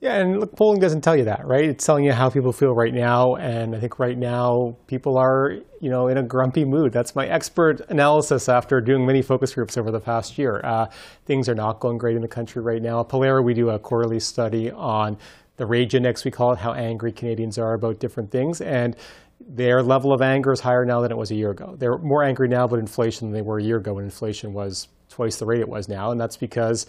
Yeah, 0.00 0.14
and 0.14 0.38
look, 0.38 0.54
polling 0.54 0.78
doesn't 0.78 1.00
tell 1.00 1.16
you 1.16 1.24
that, 1.24 1.44
right? 1.44 1.64
It's 1.64 1.84
telling 1.84 2.04
you 2.04 2.12
how 2.12 2.30
people 2.30 2.52
feel 2.52 2.72
right 2.72 2.94
now, 2.94 3.34
and 3.34 3.74
I 3.74 3.80
think 3.80 3.98
right 3.98 4.16
now 4.16 4.76
people 4.86 5.18
are, 5.18 5.56
you 5.80 5.90
know, 5.90 6.06
in 6.06 6.16
a 6.16 6.22
grumpy 6.22 6.64
mood. 6.64 6.92
That's 6.92 7.16
my 7.16 7.26
expert 7.26 7.80
analysis 7.88 8.48
after 8.48 8.80
doing 8.80 9.04
many 9.04 9.22
focus 9.22 9.54
groups 9.54 9.76
over 9.76 9.90
the 9.90 9.98
past 9.98 10.38
year. 10.38 10.60
Uh, 10.62 10.86
things 11.24 11.48
are 11.48 11.54
not 11.54 11.80
going 11.80 11.98
great 11.98 12.14
in 12.14 12.22
the 12.22 12.28
country 12.28 12.62
right 12.62 12.80
now. 12.80 13.00
At 13.00 13.08
Pollara, 13.08 13.42
we 13.42 13.54
do 13.54 13.70
a 13.70 13.78
quarterly 13.80 14.20
study 14.20 14.70
on 14.70 15.18
the 15.56 15.66
Rage 15.66 15.96
Index, 15.96 16.24
we 16.24 16.30
call 16.30 16.52
it, 16.52 16.60
how 16.60 16.74
angry 16.74 17.10
Canadians 17.10 17.58
are 17.58 17.74
about 17.74 17.98
different 17.98 18.30
things, 18.30 18.60
and 18.60 18.94
their 19.40 19.82
level 19.82 20.12
of 20.12 20.22
anger 20.22 20.52
is 20.52 20.60
higher 20.60 20.84
now 20.84 21.00
than 21.00 21.10
it 21.10 21.16
was 21.16 21.32
a 21.32 21.34
year 21.34 21.50
ago. 21.50 21.74
They're 21.76 21.98
more 21.98 22.22
angry 22.22 22.46
now 22.46 22.66
about 22.66 22.78
inflation 22.78 23.26
than 23.26 23.34
they 23.34 23.42
were 23.42 23.58
a 23.58 23.62
year 23.62 23.78
ago 23.78 23.94
when 23.94 24.04
inflation 24.04 24.52
was 24.52 24.86
twice 25.08 25.36
the 25.36 25.46
rate 25.46 25.60
it 25.60 25.68
was 25.68 25.88
now, 25.88 26.12
and 26.12 26.20
that's 26.20 26.36
because 26.36 26.86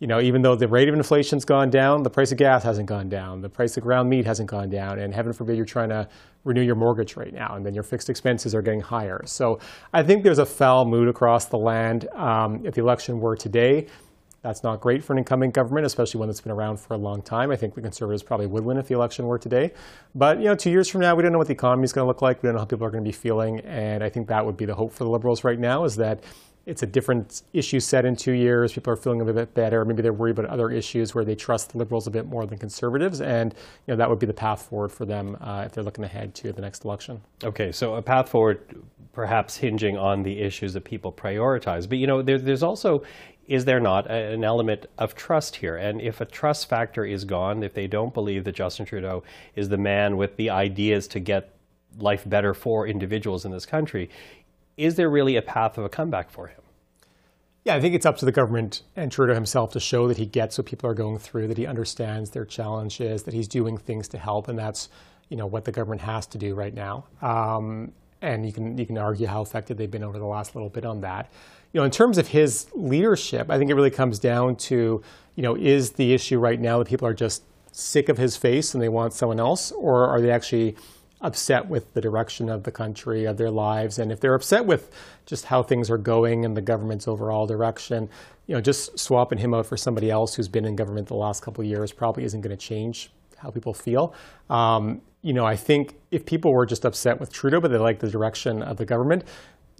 you 0.00 0.06
know, 0.06 0.18
even 0.18 0.40
though 0.40 0.56
the 0.56 0.66
rate 0.66 0.88
of 0.88 0.94
inflation's 0.94 1.44
gone 1.44 1.68
down, 1.68 2.02
the 2.02 2.10
price 2.10 2.32
of 2.32 2.38
gas 2.38 2.64
hasn't 2.64 2.88
gone 2.88 3.10
down, 3.10 3.42
the 3.42 3.50
price 3.50 3.76
of 3.76 3.82
ground 3.82 4.08
meat 4.08 4.24
hasn't 4.24 4.48
gone 4.48 4.70
down, 4.70 4.98
and 4.98 5.14
heaven 5.14 5.34
forbid 5.34 5.56
you're 5.56 5.66
trying 5.66 5.90
to 5.90 6.08
renew 6.42 6.62
your 6.62 6.74
mortgage 6.74 7.16
right 7.16 7.34
now, 7.34 7.54
and 7.54 7.66
then 7.66 7.74
your 7.74 7.82
fixed 7.82 8.08
expenses 8.08 8.54
are 8.54 8.62
getting 8.62 8.80
higher. 8.80 9.20
So 9.26 9.60
I 9.92 10.02
think 10.02 10.24
there's 10.24 10.38
a 10.38 10.46
foul 10.46 10.86
mood 10.86 11.08
across 11.08 11.46
the 11.46 11.58
land. 11.58 12.08
Um, 12.14 12.64
if 12.64 12.74
the 12.74 12.80
election 12.80 13.20
were 13.20 13.36
today, 13.36 13.88
that's 14.40 14.62
not 14.62 14.80
great 14.80 15.04
for 15.04 15.12
an 15.12 15.18
incumbent 15.18 15.52
government, 15.52 15.84
especially 15.84 16.18
one 16.18 16.28
that's 16.28 16.40
been 16.40 16.50
around 16.50 16.78
for 16.78 16.94
a 16.94 16.96
long 16.96 17.20
time. 17.20 17.50
I 17.50 17.56
think 17.56 17.74
the 17.74 17.82
Conservatives 17.82 18.22
probably 18.22 18.46
would 18.46 18.64
win 18.64 18.78
if 18.78 18.88
the 18.88 18.94
election 18.94 19.26
were 19.26 19.38
today. 19.38 19.72
But 20.14 20.38
you 20.38 20.46
know, 20.46 20.54
two 20.54 20.70
years 20.70 20.88
from 20.88 21.02
now, 21.02 21.14
we 21.14 21.22
don't 21.22 21.32
know 21.32 21.38
what 21.38 21.48
the 21.48 21.52
economy 21.52 21.84
is 21.84 21.92
going 21.92 22.04
to 22.04 22.08
look 22.08 22.22
like. 22.22 22.42
We 22.42 22.46
don't 22.46 22.54
know 22.54 22.60
how 22.60 22.64
people 22.64 22.86
are 22.86 22.90
going 22.90 23.04
to 23.04 23.08
be 23.08 23.12
feeling, 23.12 23.60
and 23.60 24.02
I 24.02 24.08
think 24.08 24.28
that 24.28 24.46
would 24.46 24.56
be 24.56 24.64
the 24.64 24.74
hope 24.74 24.94
for 24.94 25.04
the 25.04 25.10
Liberals 25.10 25.44
right 25.44 25.58
now 25.58 25.84
is 25.84 25.96
that 25.96 26.24
it's 26.70 26.84
a 26.84 26.86
different 26.86 27.42
issue 27.52 27.80
set 27.80 28.04
in 28.04 28.14
two 28.14 28.30
years. 28.32 28.72
People 28.72 28.92
are 28.92 28.96
feeling 28.96 29.20
a 29.20 29.32
bit 29.32 29.54
better. 29.54 29.84
Maybe 29.84 30.02
they're 30.02 30.12
worried 30.12 30.38
about 30.38 30.48
other 30.50 30.70
issues 30.70 31.14
where 31.16 31.24
they 31.24 31.34
trust 31.34 31.72
the 31.72 31.78
Liberals 31.78 32.06
a 32.06 32.12
bit 32.12 32.26
more 32.26 32.46
than 32.46 32.58
Conservatives, 32.58 33.20
and 33.20 33.52
you 33.86 33.92
know 33.92 33.96
that 33.96 34.08
would 34.08 34.20
be 34.20 34.26
the 34.26 34.32
path 34.32 34.62
forward 34.62 34.92
for 34.92 35.04
them 35.04 35.36
uh, 35.40 35.64
if 35.66 35.72
they're 35.72 35.82
looking 35.82 36.04
ahead 36.04 36.32
to 36.36 36.52
the 36.52 36.62
next 36.62 36.84
election. 36.84 37.20
Okay, 37.42 37.72
so 37.72 37.96
a 37.96 38.02
path 38.02 38.28
forward, 38.28 38.60
perhaps 39.12 39.56
hinging 39.56 39.98
on 39.98 40.22
the 40.22 40.38
issues 40.38 40.72
that 40.74 40.84
people 40.84 41.12
prioritize. 41.12 41.88
But 41.88 41.98
you 41.98 42.06
know, 42.06 42.22
there, 42.22 42.38
there's 42.38 42.62
also 42.62 43.02
is 43.48 43.64
there 43.64 43.80
not 43.80 44.08
an 44.08 44.44
element 44.44 44.86
of 44.96 45.16
trust 45.16 45.56
here? 45.56 45.76
And 45.76 46.00
if 46.00 46.20
a 46.20 46.24
trust 46.24 46.68
factor 46.68 47.04
is 47.04 47.24
gone, 47.24 47.64
if 47.64 47.74
they 47.74 47.88
don't 47.88 48.14
believe 48.14 48.44
that 48.44 48.54
Justin 48.54 48.86
Trudeau 48.86 49.24
is 49.56 49.68
the 49.68 49.76
man 49.76 50.16
with 50.16 50.36
the 50.36 50.50
ideas 50.50 51.08
to 51.08 51.18
get 51.18 51.52
life 51.98 52.22
better 52.28 52.54
for 52.54 52.86
individuals 52.86 53.44
in 53.44 53.50
this 53.50 53.66
country, 53.66 54.08
is 54.76 54.96
there 54.96 55.10
really 55.10 55.36
a 55.36 55.42
path 55.42 55.78
of 55.78 55.84
a 55.84 55.88
comeback 55.88 56.30
for 56.30 56.46
him? 56.48 56.60
Yeah, 57.64 57.74
I 57.74 57.80
think 57.80 57.94
it's 57.94 58.06
up 58.06 58.16
to 58.18 58.24
the 58.24 58.32
government 58.32 58.82
and 58.96 59.12
Trudeau 59.12 59.34
himself 59.34 59.72
to 59.72 59.80
show 59.80 60.08
that 60.08 60.16
he 60.16 60.24
gets 60.24 60.56
what 60.56 60.66
people 60.66 60.88
are 60.88 60.94
going 60.94 61.18
through, 61.18 61.48
that 61.48 61.58
he 61.58 61.66
understands 61.66 62.30
their 62.30 62.46
challenges, 62.46 63.24
that 63.24 63.34
he's 63.34 63.48
doing 63.48 63.76
things 63.76 64.08
to 64.08 64.18
help, 64.18 64.48
and 64.48 64.58
that's 64.58 64.88
you 65.28 65.36
know 65.36 65.46
what 65.46 65.64
the 65.64 65.72
government 65.72 66.00
has 66.00 66.26
to 66.28 66.38
do 66.38 66.54
right 66.54 66.74
now. 66.74 67.04
Um, 67.20 67.92
and 68.22 68.46
you 68.46 68.52
can 68.52 68.78
you 68.78 68.86
can 68.86 68.96
argue 68.96 69.26
how 69.26 69.42
effective 69.42 69.76
they've 69.76 69.90
been 69.90 70.02
over 70.02 70.18
the 70.18 70.26
last 70.26 70.54
little 70.54 70.70
bit 70.70 70.84
on 70.84 71.02
that. 71.02 71.30
You 71.72 71.80
know, 71.80 71.84
in 71.84 71.90
terms 71.90 72.18
of 72.18 72.28
his 72.28 72.66
leadership, 72.74 73.50
I 73.50 73.58
think 73.58 73.70
it 73.70 73.74
really 73.74 73.90
comes 73.90 74.18
down 74.18 74.56
to 74.56 75.02
you 75.34 75.42
know 75.42 75.54
is 75.54 75.92
the 75.92 76.14
issue 76.14 76.38
right 76.38 76.60
now 76.60 76.78
that 76.78 76.88
people 76.88 77.06
are 77.06 77.14
just 77.14 77.42
sick 77.72 78.08
of 78.08 78.18
his 78.18 78.36
face 78.36 78.74
and 78.74 78.82
they 78.82 78.88
want 78.88 79.12
someone 79.12 79.38
else, 79.38 79.70
or 79.72 80.06
are 80.06 80.20
they 80.20 80.30
actually 80.30 80.76
upset 81.20 81.68
with 81.68 81.92
the 81.94 82.00
direction 82.00 82.48
of 82.48 82.62
the 82.62 82.72
country, 82.72 83.24
of 83.24 83.36
their 83.36 83.50
lives, 83.50 83.98
and 83.98 84.10
if 84.10 84.20
they're 84.20 84.34
upset 84.34 84.64
with 84.64 84.90
just 85.26 85.46
how 85.46 85.62
things 85.62 85.90
are 85.90 85.98
going 85.98 86.44
and 86.44 86.56
the 86.56 86.62
government's 86.62 87.06
overall 87.06 87.46
direction, 87.46 88.08
you 88.46 88.54
know, 88.54 88.60
just 88.60 88.98
swapping 88.98 89.38
him 89.38 89.54
out 89.54 89.66
for 89.66 89.76
somebody 89.76 90.10
else 90.10 90.34
who's 90.34 90.48
been 90.48 90.64
in 90.64 90.76
government 90.76 91.08
the 91.08 91.14
last 91.14 91.42
couple 91.42 91.62
of 91.62 91.68
years 91.68 91.92
probably 91.92 92.24
isn't 92.24 92.40
going 92.40 92.56
to 92.56 92.56
change 92.56 93.10
how 93.36 93.50
people 93.50 93.74
feel. 93.74 94.14
Um, 94.48 95.02
you 95.22 95.32
know, 95.32 95.44
I 95.44 95.56
think 95.56 95.94
if 96.10 96.24
people 96.24 96.52
were 96.52 96.66
just 96.66 96.84
upset 96.84 97.20
with 97.20 97.32
Trudeau, 97.32 97.60
but 97.60 97.70
they 97.70 97.78
like 97.78 97.98
the 97.98 98.10
direction 98.10 98.62
of 98.62 98.76
the 98.76 98.86
government, 98.86 99.24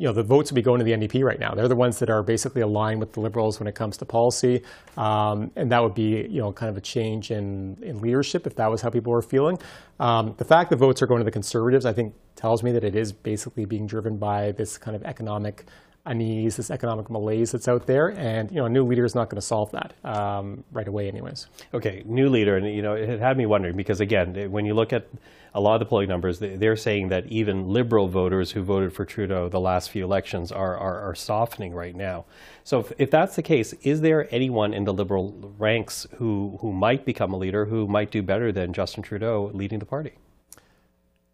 you 0.01 0.07
know, 0.07 0.15
the 0.15 0.23
votes 0.23 0.51
would 0.51 0.55
be 0.55 0.63
going 0.63 0.79
to 0.79 0.85
the 0.85 0.93
NDP 0.93 1.23
right 1.23 1.39
now. 1.39 1.55
They're 1.55 1.69
the 1.69 1.77
ones 1.77 1.99
that 1.99 2.09
are 2.09 2.23
basically 2.23 2.63
aligned 2.63 3.01
with 3.01 3.13
the 3.13 3.21
Liberals 3.21 3.61
when 3.61 3.67
it 3.67 3.75
comes 3.75 3.99
to 3.99 4.07
policy. 4.07 4.63
Um, 4.97 5.51
and 5.57 5.71
that 5.73 5.83
would 5.83 5.95
be, 5.95 6.27
you 6.27 6.41
know, 6.41 6.53
kind 6.53 6.71
of 6.71 6.79
a 6.79 6.81
change 6.81 7.31
in, 7.31 7.77
in 7.83 8.01
leadership 8.01 8.47
if 8.47 8.57
that 8.57 8.71
was 8.71 8.81
how 8.81 8.89
people 8.89 9.13
were 9.13 9.21
feeling. 9.21 9.59
Um, 10.01 10.35
the 10.39 10.45
fact 10.47 10.71
that 10.71 10.77
votes 10.77 11.03
are 11.03 11.07
going 11.07 11.21
to 11.21 11.25
the 11.25 11.31
Conservatives, 11.31 11.85
I 11.85 11.93
think, 11.93 12.15
tells 12.35 12.63
me 12.63 12.73
that 12.73 12.83
it 12.83 12.97
is 12.97 13.13
basically 13.13 13.67
being 13.67 13.87
driven 13.87 14.17
by 14.17 14.53
this 14.53 14.79
kind 14.79 14.97
of 14.97 15.03
economic 15.03 15.67
unease, 16.07 16.57
this 16.57 16.71
economic 16.71 17.11
malaise 17.11 17.53
that's 17.53 17.69
out 17.69 17.87
there, 17.87 18.09
and 18.11 18.51
you 18.51 18.57
know, 18.57 18.67
a 18.67 18.69
new 18.71 18.85
leader 18.85 19.05
is 19.05 19.15
not 19.15 19.29
going 19.29 19.41
to 19.41 19.47
solve 19.47 19.71
that 19.73 19.95
um, 20.05 20.65
right 20.73 20.89
away, 20.89 21.09
anyways. 21.09 21.47
Okay, 21.75 22.03
new 22.07 22.29
leader, 22.29 22.57
and 22.57 22.67
you 22.67 22.83
know, 22.83 22.95
it 22.95 23.21
had 23.21 23.37
me 23.37 23.47
wondering 23.47 23.77
because 23.77 24.01
again, 24.01 24.51
when 24.51 24.65
you 24.65 24.75
look 24.75 24.93
at 24.93 25.07
a 25.55 25.61
lot 25.61 25.75
of 25.75 25.81
the 25.81 25.87
polling 25.87 26.09
numbers, 26.09 26.39
they're 26.39 26.77
saying 26.77 27.09
that 27.09 27.27
even 27.27 27.69
liberal 27.69 28.09
voters 28.09 28.53
who 28.53 28.63
voted 28.63 28.93
for 28.93 29.05
Trudeau 29.05 29.49
the 29.49 29.61
last 29.61 29.91
few 29.91 30.05
elections 30.05 30.53
are, 30.53 30.77
are, 30.77 31.01
are 31.01 31.15
softening 31.15 31.75
right 31.75 31.95
now. 31.95 32.25
So 32.63 32.81
if, 32.81 32.93
if, 32.99 33.11
that's 33.11 33.37
the 33.37 33.43
case, 33.43 33.73
is 33.83 34.01
there 34.01 34.29
anyone 34.31 34.73
in 34.73 34.85
the 34.85 34.93
liberal 34.93 35.53
ranks 35.59 36.07
who, 36.17 36.59
who 36.61 36.73
might 36.73 37.05
become 37.05 37.33
a 37.33 37.37
leader 37.37 37.65
who 37.65 37.89
might 37.89 38.11
do 38.11 38.23
better 38.23 38.53
than 38.53 38.73
Justin 38.73 39.03
Trudeau 39.03 39.51
leading 39.53 39.81
the 39.81 39.87
party? 39.87 40.13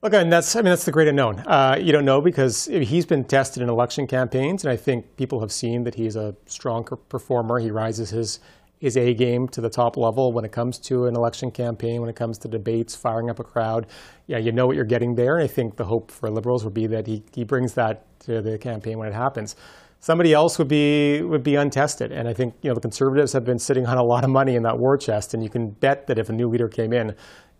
Look, 0.03 0.13
and 0.13 0.31
that's 0.31 0.55
I 0.55 0.61
mean 0.61 0.71
that's 0.71 0.85
the 0.85 0.93
great 0.93 1.09
unknown. 1.09 1.41
Uh, 1.41 1.77
you 1.81 1.91
don't 1.91 2.05
know 2.05 2.21
because 2.21 2.67
he's 2.67 3.07
been 3.07 3.25
tested 3.25 3.63
in 3.63 3.69
election 3.69 4.07
campaigns, 4.07 4.63
and 4.63 4.71
I 4.71 4.77
think 4.77 5.17
people 5.17 5.41
have 5.41 5.51
seen 5.51 5.85
that 5.85 5.95
he's 5.95 6.17
a 6.17 6.37
strong 6.45 6.85
performer. 7.09 7.59
He 7.59 7.71
rises 7.71 8.11
his 8.11 8.41
his 8.79 8.97
A 8.97 9.15
game 9.15 9.49
to 9.49 9.61
the 9.63 9.71
top 9.71 9.97
level 9.97 10.33
when 10.33 10.45
it 10.45 10.53
comes 10.53 10.79
to 10.81 11.07
an 11.07 11.17
election 11.17 11.51
campaign, 11.51 12.01
when 12.01 12.11
it 12.11 12.17
comes 12.17 12.37
to 12.39 12.49
debates, 12.49 12.95
firing 12.95 13.31
up 13.31 13.39
a 13.39 13.45
crowd. 13.45 13.87
Yeah, 14.27 14.37
you 14.39 14.53
know 14.53 14.67
what 14.67 14.77
you're 14.77 14.85
getting 14.85 15.15
there. 15.15 15.37
And 15.37 15.45
I 15.45 15.47
think 15.47 15.77
the 15.77 15.85
hope 15.85 16.11
for 16.11 16.31
Liberals 16.31 16.63
would 16.65 16.75
be 16.75 16.87
that 16.89 17.07
he, 17.07 17.23
he 17.35 17.45
brings 17.45 17.73
that 17.75 18.05
to 18.21 18.43
the 18.43 18.59
campaign 18.59 18.99
when 18.99 19.09
it 19.09 19.15
happens. 19.15 19.57
Somebody 19.99 20.35
else 20.35 20.59
would 20.59 20.69
be 20.69 21.23
would 21.23 21.43
be 21.43 21.55
untested, 21.57 22.13
and 22.13 22.29
I 22.29 22.35
think 22.35 22.55
you 22.61 22.69
know 22.69 22.75
the 22.75 22.83
Conservatives 22.83 23.33
have 23.33 23.47
been 23.47 23.59
sitting 23.59 23.87
on 23.87 23.97
a 23.97 24.03
lot 24.03 24.25
of 24.25 24.31
money 24.31 24.55
in 24.55 24.63
that 24.65 24.79
war 24.79 24.99
chest, 24.99 25.33
and 25.33 25.43
you 25.43 25.49
can 25.49 25.71
bet 25.71 26.07
that 26.07 26.19
if 26.19 26.29
a 26.29 26.33
new 26.33 26.49
leader 26.49 26.69
came 26.69 26.93
in, 26.93 27.17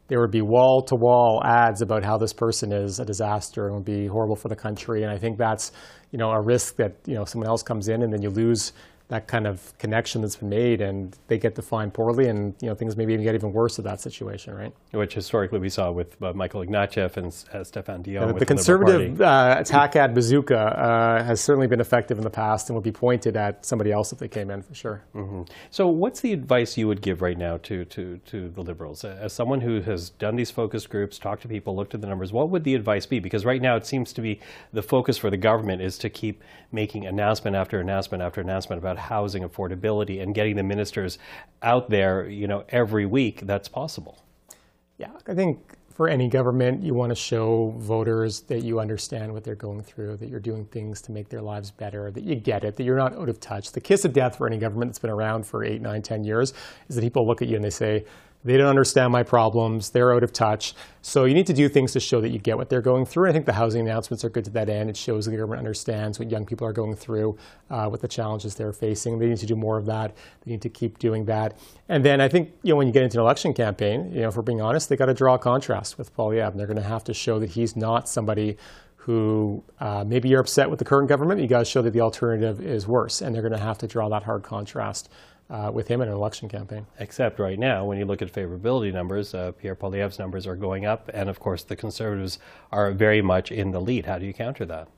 there 0.09 0.21
would 0.21 0.31
be 0.31 0.43
wall 0.43 0.83
to 0.83 0.95
wall 0.95 1.43
ads 1.45 1.83
about 1.83 2.05
how 2.05 2.17
this 2.17 2.33
person 2.33 2.73
is 2.73 3.01
a 3.01 3.05
disaster 3.05 3.67
and 3.67 3.75
would 3.75 3.85
be 3.85 4.07
horrible 4.07 4.37
for 4.37 4.49
the 4.49 4.57
country. 4.57 5.03
And 5.03 5.11
I 5.11 5.19
think 5.19 5.39
that's 5.39 5.73
you 6.13 6.19
know 6.19 6.31
a 6.31 6.41
risk 6.41 6.77
that 6.77 6.93
you 7.07 7.15
know 7.15 7.25
someone 7.25 7.49
else 7.49 7.63
comes 7.63 7.89
in 7.89 8.03
and 8.03 8.13
then 8.13 8.23
you 8.23 8.31
lose 8.31 8.73
that 9.09 9.29
kind 9.29 9.47
of 9.47 9.77
connection 9.79 10.21
that's 10.21 10.37
been 10.37 10.49
made 10.49 10.81
and 10.81 11.17
they 11.29 11.39
get 11.39 11.55
defined 11.55 11.95
poorly 11.95 12.29
and 12.29 12.55
you 12.61 12.69
know 12.69 12.75
things 12.75 12.97
maybe 12.97 13.13
even 13.13 13.25
get 13.25 13.35
even 13.35 13.53
worse 13.53 13.79
in 13.79 13.85
that 13.85 14.01
situation 14.01 14.55
right? 14.55 14.73
Which 14.93 15.15
historically 15.15 15.59
we 15.59 15.69
saw 15.69 15.91
with 15.91 16.21
uh, 16.23 16.33
michael 16.33 16.65
ignatieff 16.65 17.17
and 17.17 17.27
uh, 17.53 17.65
Stéphane 17.65 18.03
Dion 18.03 18.29
the, 18.29 18.35
the 18.35 18.47
conservative 18.47 19.21
uh, 19.21 19.57
attack 19.59 19.97
ad 19.97 20.15
bazooka 20.15 20.57
uh, 20.57 21.25
has 21.25 21.41
certainly 21.41 21.67
been 21.67 21.81
effective 21.81 22.19
in 22.19 22.25
the 22.25 22.31
past 22.31 22.69
and 22.69 22.77
would 22.77 22.85
be 22.85 22.93
pointed 22.93 23.37
at 23.37 23.65
somebody 23.65 23.93
else 23.93 24.13
if 24.13 24.19
they 24.19 24.29
came 24.29 24.51
in 24.51 24.63
for 24.63 24.75
sure. 24.75 25.03
Mm-hmm. 25.15 25.43
so 25.71 25.89
what's 25.89 26.21
the 26.21 26.33
advice 26.33 26.77
you 26.77 26.89
would 26.89 27.01
give 27.01 27.23
right 27.23 27.39
now 27.39 27.59
to, 27.59 27.85
to, 27.87 28.19
to 28.19 28.49
the 28.49 28.63
liberals? 28.63 29.05
As 29.05 29.33
someone 29.33 29.61
who 29.61 29.81
has 29.83 30.11
done 30.11 30.37
these 30.37 30.51
focus 30.51 30.87
groups 30.87 31.19
talked 31.19 31.43
to 31.43 31.49
people 31.49 31.77
looked 31.77 31.95
at 31.95 32.01
the 32.01 32.07
numbers 32.07 32.33
what 32.33 32.51
would 32.51 32.65
the 32.65 32.75
advice 32.75 33.07
be? 33.07 33.21
Because 33.21 33.45
right 33.45 33.63
now 33.63 33.77
it 33.77 33.87
seems 33.87 34.13
to 34.15 34.21
be 34.21 34.41
the 34.73 34.83
focus 34.83 35.17
for 35.17 35.31
the 35.31 35.37
government 35.37 35.81
is 35.83 35.97
to 35.99 36.11
keep 36.11 36.43
making 36.73 37.07
announcement 37.07 37.57
after 37.57 37.81
announcement 37.81 38.23
after 38.23 38.41
announcement 38.41 38.79
about 38.79 38.96
about 38.97 39.09
housing 39.09 39.43
affordability 39.43 40.23
and 40.23 40.35
getting 40.35 40.57
the 40.57 40.63
ministers 40.63 41.19
out 41.63 41.91
there, 41.91 42.29
you 42.29 42.47
know, 42.47 42.65
every 42.69 43.07
week 43.07 43.41
that's 43.43 43.69
possible. 43.69 44.23
Yeah, 44.99 45.11
I 45.27 45.35
think 45.35 45.75
for 45.93 46.09
any 46.09 46.29
government, 46.29 46.83
you 46.83 46.95
want 46.95 47.11
to 47.11 47.15
show 47.15 47.75
voters 47.79 48.41
that 48.43 48.63
you 48.63 48.81
understand 48.81 49.33
what 49.33 49.45
they're 49.45 49.55
going 49.55 49.83
through, 49.83 50.17
that 50.19 50.29
you're 50.29 50.41
doing 50.41 50.67
things 50.67 51.01
to 51.03 51.13
make 51.13 51.29
their 51.29 51.41
lives 51.41 51.71
better, 51.71 52.11
that 52.11 52.25
you 52.25 52.35
get 52.35 52.65
it, 52.65 52.77
that 52.77 52.85
you're 52.85 52.99
not 52.99 53.15
out 53.15 53.29
of 53.29 53.41
touch. 53.41 53.73
The 53.73 53.81
kiss 53.81 54.05
of 54.05 54.13
death 54.13 54.37
for 54.37 54.47
any 54.47 54.59
government 54.59 54.91
that's 54.91 54.99
been 54.99 55.11
around 55.11 55.47
for 55.47 55.65
eight, 55.65 55.81
nine, 55.81 56.03
ten 56.03 56.23
years 56.25 56.53
is 56.89 56.97
that 56.97 57.03
people 57.03 57.27
look 57.27 57.41
at 57.41 57.49
you 57.49 57.57
and 57.57 57.65
they 57.65 57.71
say, 57.71 58.05
they 58.47 58.57
don't 58.57 58.69
understand 58.69 59.13
my 59.13 59.25
problems. 59.25 59.91
They're 59.91 60.15
out 60.15 60.23
of 60.23 60.33
touch. 60.33 60.75
So 61.03 61.25
you 61.25 61.35
need 61.35 61.47
to 61.49 61.53
do 61.53 61.69
things 61.69 61.93
to 61.93 62.01
show 62.01 62.21
that 62.21 62.29
you 62.29 62.39
get 62.39 62.57
what 62.57 62.69
they're 62.71 62.81
going 62.81 63.05
through. 63.05 63.29
I 63.29 63.33
think 63.33 63.45
the 63.45 63.53
housing 63.53 63.81
announcements 63.81 64.25
are 64.25 64.29
good 64.29 64.45
to 64.45 64.51
that 64.53 64.69
end. 64.69 64.89
It 64.89 64.97
shows 64.97 65.27
the 65.27 65.33
government 65.33 65.59
understands 65.59 66.19
what 66.19 66.31
young 66.31 66.47
people 66.47 66.67
are 66.67 66.73
going 66.73 66.95
through, 66.95 67.37
uh, 67.71 67.89
what 67.89 68.01
the 68.01 68.09
challenges 68.09 68.55
they're 68.55 68.73
facing. 68.73 69.19
They 69.19 69.27
need 69.27 69.39
to 69.39 69.47
do 69.47 69.57
more 69.57 69.77
of 69.77 69.87
that. 69.87 70.17
They 70.45 70.53
need 70.53 70.63
to 70.63 70.69
keep 70.69 70.99
doing 71.01 71.25
that. 71.25 71.59
And 71.89 72.05
then 72.05 72.21
I 72.21 72.29
think 72.29 72.53
you 72.63 72.73
know 72.73 72.77
when 72.77 72.87
you 72.87 72.93
get 72.93 73.03
into 73.03 73.19
an 73.19 73.23
election 73.23 73.53
campaign, 73.53 74.13
you 74.13 74.23
know, 74.23 74.29
if 74.29 74.37
we're 74.37 74.43
being 74.43 74.61
honest, 74.61 74.89
they 74.89 74.97
got 74.97 75.07
to 75.07 75.15
draw 75.15 75.35
a 75.35 75.39
contrast 75.39 75.99
with 75.99 76.17
Poilievre. 76.17 76.57
They're 76.57 76.67
going 76.67 76.77
to 76.77 76.83
have 76.83 77.05
to 77.05 77.15
show 77.15 77.41
that 77.41 77.51
he's 77.51 77.75
not 77.75 78.09
somebody 78.09 78.57
who 78.95 79.63
uh, 79.79 80.05
maybe 80.05 80.29
you're 80.29 80.41
upset 80.41 80.69
with 80.69 80.81
the 80.81 80.85
current 80.85 81.09
government. 81.09 81.41
You 81.41 81.47
got 81.47 81.61
to 81.61 81.65
show 81.65 81.81
that 81.83 81.93
the 81.93 82.01
alternative 82.01 82.61
is 82.61 82.89
worse, 82.89 83.23
and 83.23 83.35
they're 83.35 83.43
going 83.43 83.53
to 83.53 83.59
have 83.59 83.79
to 83.79 83.87
draw 83.87 84.09
that 84.09 84.25
hard 84.25 84.43
contrast 84.43 85.09
uh, 85.51 85.71
with 85.73 85.89
him 85.89 86.01
in 86.01 86.09
an 86.09 86.15
election 86.15 86.49
campaign. 86.49 86.87
Except 86.99 87.39
right 87.39 87.59
now, 87.59 87.85
when 87.85 87.99
you 87.99 88.05
look 88.05 88.23
at 88.23 88.33
favorability 88.33 88.93
numbers, 88.93 89.35
uh, 89.35 89.53
Pierre 89.53 89.77
Poilievre's 89.77 90.19
numbers 90.19 90.47
are 90.47 90.57
going 90.57 90.87
up, 90.87 91.11
and 91.15 91.29
of 91.29 91.39
course 91.39 91.63
the 91.63 91.77
Conservatives 91.77 92.39
are 92.73 92.93
very 92.93 93.23
much 93.23 93.53
in 93.53 93.71
the 93.71 93.81
lead. 93.81 94.07
How 94.07 94.19
do 94.19 94.27
you 94.27 94.35
counter 94.35 94.67
that? 94.67 94.89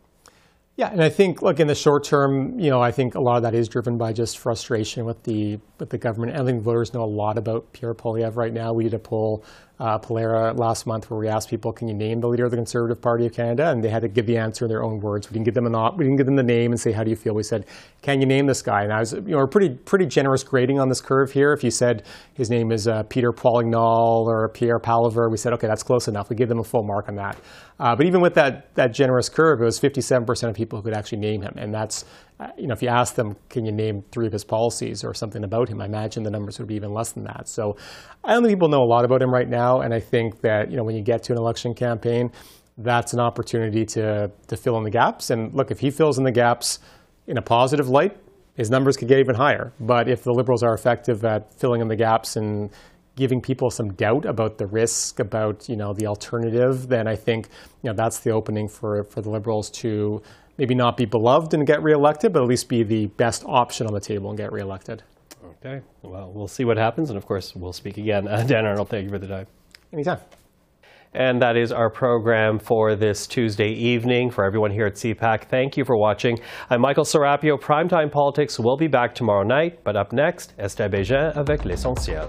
Yeah, 0.76 0.92
and 0.92 1.02
I 1.02 1.08
think, 1.08 1.42
look, 1.42 1.58
in 1.58 1.66
the 1.66 1.74
short 1.74 2.04
term, 2.04 2.60
you 2.60 2.70
know, 2.70 2.80
I 2.80 2.92
think 2.92 3.16
a 3.16 3.20
lot 3.20 3.36
of 3.36 3.42
that 3.42 3.52
is 3.52 3.68
driven 3.68 3.98
by 3.98 4.12
just 4.12 4.38
frustration 4.38 5.04
with 5.04 5.24
the 5.24 5.58
with 5.80 5.90
the 5.90 5.98
government. 5.98 6.38
I 6.38 6.44
think 6.44 6.62
voters 6.62 6.94
know 6.94 7.02
a 7.02 7.04
lot 7.04 7.36
about 7.36 7.72
Pierre 7.72 7.94
Poilievre 7.94 8.36
right 8.36 8.52
now. 8.52 8.72
We 8.72 8.84
did 8.84 8.94
a 8.94 9.00
poll 9.00 9.44
uh, 9.80 9.98
Pollara 9.98 10.58
last 10.58 10.86
month 10.86 11.10
where 11.10 11.20
we 11.20 11.28
asked 11.28 11.48
people, 11.48 11.72
can 11.72 11.86
you 11.86 11.94
name 11.94 12.20
the 12.20 12.26
leader 12.26 12.44
of 12.44 12.50
the 12.50 12.56
Conservative 12.56 13.00
Party 13.00 13.26
of 13.26 13.32
Canada? 13.32 13.70
And 13.70 13.82
they 13.82 13.88
had 13.88 14.02
to 14.02 14.08
give 14.08 14.26
the 14.26 14.36
answer 14.36 14.64
in 14.64 14.68
their 14.68 14.82
own 14.82 14.98
words. 15.00 15.30
We 15.30 15.34
didn't 15.34 15.44
give 15.44 15.54
them 15.54 15.72
a 15.72 15.90
we 15.96 16.04
didn't 16.04 16.16
give 16.16 16.26
them 16.26 16.36
the 16.36 16.42
name 16.42 16.72
and 16.72 16.80
say, 16.80 16.92
how 16.92 17.04
do 17.04 17.10
you 17.10 17.16
feel? 17.16 17.34
We 17.34 17.42
said, 17.44 17.66
can 18.02 18.20
you 18.20 18.26
name 18.26 18.46
this 18.46 18.62
guy? 18.62 18.82
And 18.82 18.92
I 18.92 18.98
was, 18.98 19.12
you 19.12 19.36
know, 19.36 19.46
pretty 19.46 19.70
pretty 19.70 20.06
generous 20.06 20.42
grading 20.42 20.80
on 20.80 20.88
this 20.88 21.00
curve 21.00 21.30
here. 21.30 21.52
If 21.52 21.62
you 21.62 21.70
said 21.70 22.04
his 22.34 22.50
name 22.50 22.72
is 22.72 22.88
uh, 22.88 23.04
Peter 23.04 23.32
Poilignol 23.32 24.26
or 24.26 24.48
Pierre 24.48 24.80
Poilievre, 24.80 25.30
we 25.30 25.36
said, 25.36 25.52
okay, 25.52 25.68
that's 25.68 25.82
close 25.82 26.08
enough. 26.08 26.28
We 26.28 26.36
give 26.36 26.48
them 26.48 26.58
a 26.58 26.64
full 26.64 26.82
mark 26.82 27.08
on 27.08 27.14
that. 27.16 27.36
Uh, 27.78 27.94
but 27.94 28.06
even 28.06 28.20
with 28.20 28.34
that 28.34 28.74
that 28.74 28.92
generous 28.92 29.28
curve, 29.28 29.60
it 29.60 29.64
was 29.64 29.78
57% 29.78 30.48
of 30.48 30.54
people 30.56 30.78
who 30.78 30.82
could 30.82 30.96
actually 30.96 31.18
name 31.18 31.42
him, 31.42 31.54
and 31.56 31.72
that's 31.72 32.04
you 32.56 32.66
know, 32.66 32.72
if 32.72 32.82
you 32.82 32.88
ask 32.88 33.14
them, 33.14 33.36
can 33.48 33.64
you 33.64 33.72
name 33.72 34.04
three 34.12 34.26
of 34.26 34.32
his 34.32 34.44
policies 34.44 35.02
or 35.02 35.12
something 35.12 35.42
about 35.42 35.68
him, 35.68 35.80
I 35.80 35.86
imagine 35.86 36.22
the 36.22 36.30
numbers 36.30 36.58
would 36.58 36.68
be 36.68 36.76
even 36.76 36.92
less 36.92 37.12
than 37.12 37.24
that. 37.24 37.48
So 37.48 37.76
I 38.22 38.34
don't 38.34 38.42
think 38.42 38.54
people 38.54 38.68
know 38.68 38.82
a 38.82 38.86
lot 38.86 39.04
about 39.04 39.22
him 39.22 39.32
right 39.32 39.48
now. 39.48 39.80
And 39.80 39.92
I 39.92 40.00
think 40.00 40.40
that, 40.42 40.70
you 40.70 40.76
know, 40.76 40.84
when 40.84 40.94
you 40.94 41.02
get 41.02 41.24
to 41.24 41.32
an 41.32 41.38
election 41.38 41.74
campaign, 41.74 42.30
that's 42.76 43.12
an 43.12 43.18
opportunity 43.18 43.84
to, 43.86 44.30
to 44.46 44.56
fill 44.56 44.78
in 44.78 44.84
the 44.84 44.90
gaps. 44.90 45.30
And 45.30 45.52
look, 45.52 45.72
if 45.72 45.80
he 45.80 45.90
fills 45.90 46.16
in 46.16 46.24
the 46.24 46.30
gaps 46.30 46.78
in 47.26 47.36
a 47.36 47.42
positive 47.42 47.88
light, 47.88 48.16
his 48.54 48.70
numbers 48.70 48.96
could 48.96 49.08
get 49.08 49.18
even 49.18 49.34
higher. 49.34 49.72
But 49.80 50.08
if 50.08 50.22
the 50.22 50.32
Liberals 50.32 50.62
are 50.62 50.74
effective 50.74 51.24
at 51.24 51.52
filling 51.54 51.80
in 51.80 51.88
the 51.88 51.96
gaps 51.96 52.36
and 52.36 52.70
giving 53.16 53.40
people 53.40 53.68
some 53.68 53.92
doubt 53.94 54.24
about 54.24 54.58
the 54.58 54.66
risk, 54.66 55.18
about 55.18 55.68
you 55.68 55.76
know 55.76 55.92
the 55.92 56.06
alternative, 56.06 56.88
then 56.88 57.08
I 57.08 57.16
think 57.16 57.48
you 57.82 57.90
know 57.90 57.94
that's 57.94 58.20
the 58.20 58.30
opening 58.30 58.68
for, 58.68 59.02
for 59.04 59.20
the 59.20 59.30
Liberals 59.30 59.70
to 59.70 60.22
maybe 60.58 60.74
not 60.74 60.96
be 60.96 61.06
beloved 61.06 61.54
and 61.54 61.66
get 61.66 61.82
reelected, 61.82 62.32
but 62.32 62.42
at 62.42 62.48
least 62.48 62.68
be 62.68 62.82
the 62.82 63.06
best 63.16 63.44
option 63.46 63.86
on 63.86 63.94
the 63.94 64.00
table 64.00 64.28
and 64.28 64.36
get 64.36 64.52
reelected. 64.52 65.02
Okay. 65.64 65.80
Well, 66.02 66.32
we'll 66.34 66.48
see 66.48 66.64
what 66.64 66.76
happens. 66.76 67.10
And 67.10 67.16
of 67.16 67.26
course, 67.26 67.54
we'll 67.54 67.72
speak 67.72 67.96
again. 67.96 68.28
Uh, 68.28 68.42
Dan 68.46 68.66
Arnold, 68.66 68.88
thank 68.88 69.04
you 69.04 69.10
for 69.10 69.18
the 69.18 69.28
time. 69.28 69.46
Anytime. 69.92 70.18
And 71.14 71.40
that 71.40 71.56
is 71.56 71.72
our 71.72 71.88
program 71.88 72.58
for 72.58 72.94
this 72.94 73.26
Tuesday 73.26 73.70
evening. 73.70 74.30
For 74.30 74.44
everyone 74.44 74.70
here 74.70 74.86
at 74.86 74.94
CPAC, 74.94 75.44
thank 75.44 75.76
you 75.76 75.84
for 75.84 75.96
watching. 75.96 76.38
I'm 76.68 76.82
Michael 76.82 77.04
Serapio. 77.04 77.58
Primetime 77.58 78.12
Politics 78.12 78.58
will 78.58 78.76
be 78.76 78.88
back 78.88 79.14
tomorrow 79.14 79.42
night. 79.42 79.82
But 79.84 79.96
up 79.96 80.12
next, 80.12 80.52
Esther 80.58 80.88
Bégin 80.88 81.34
avec 81.34 81.64
L'Essentiel. 81.64 82.28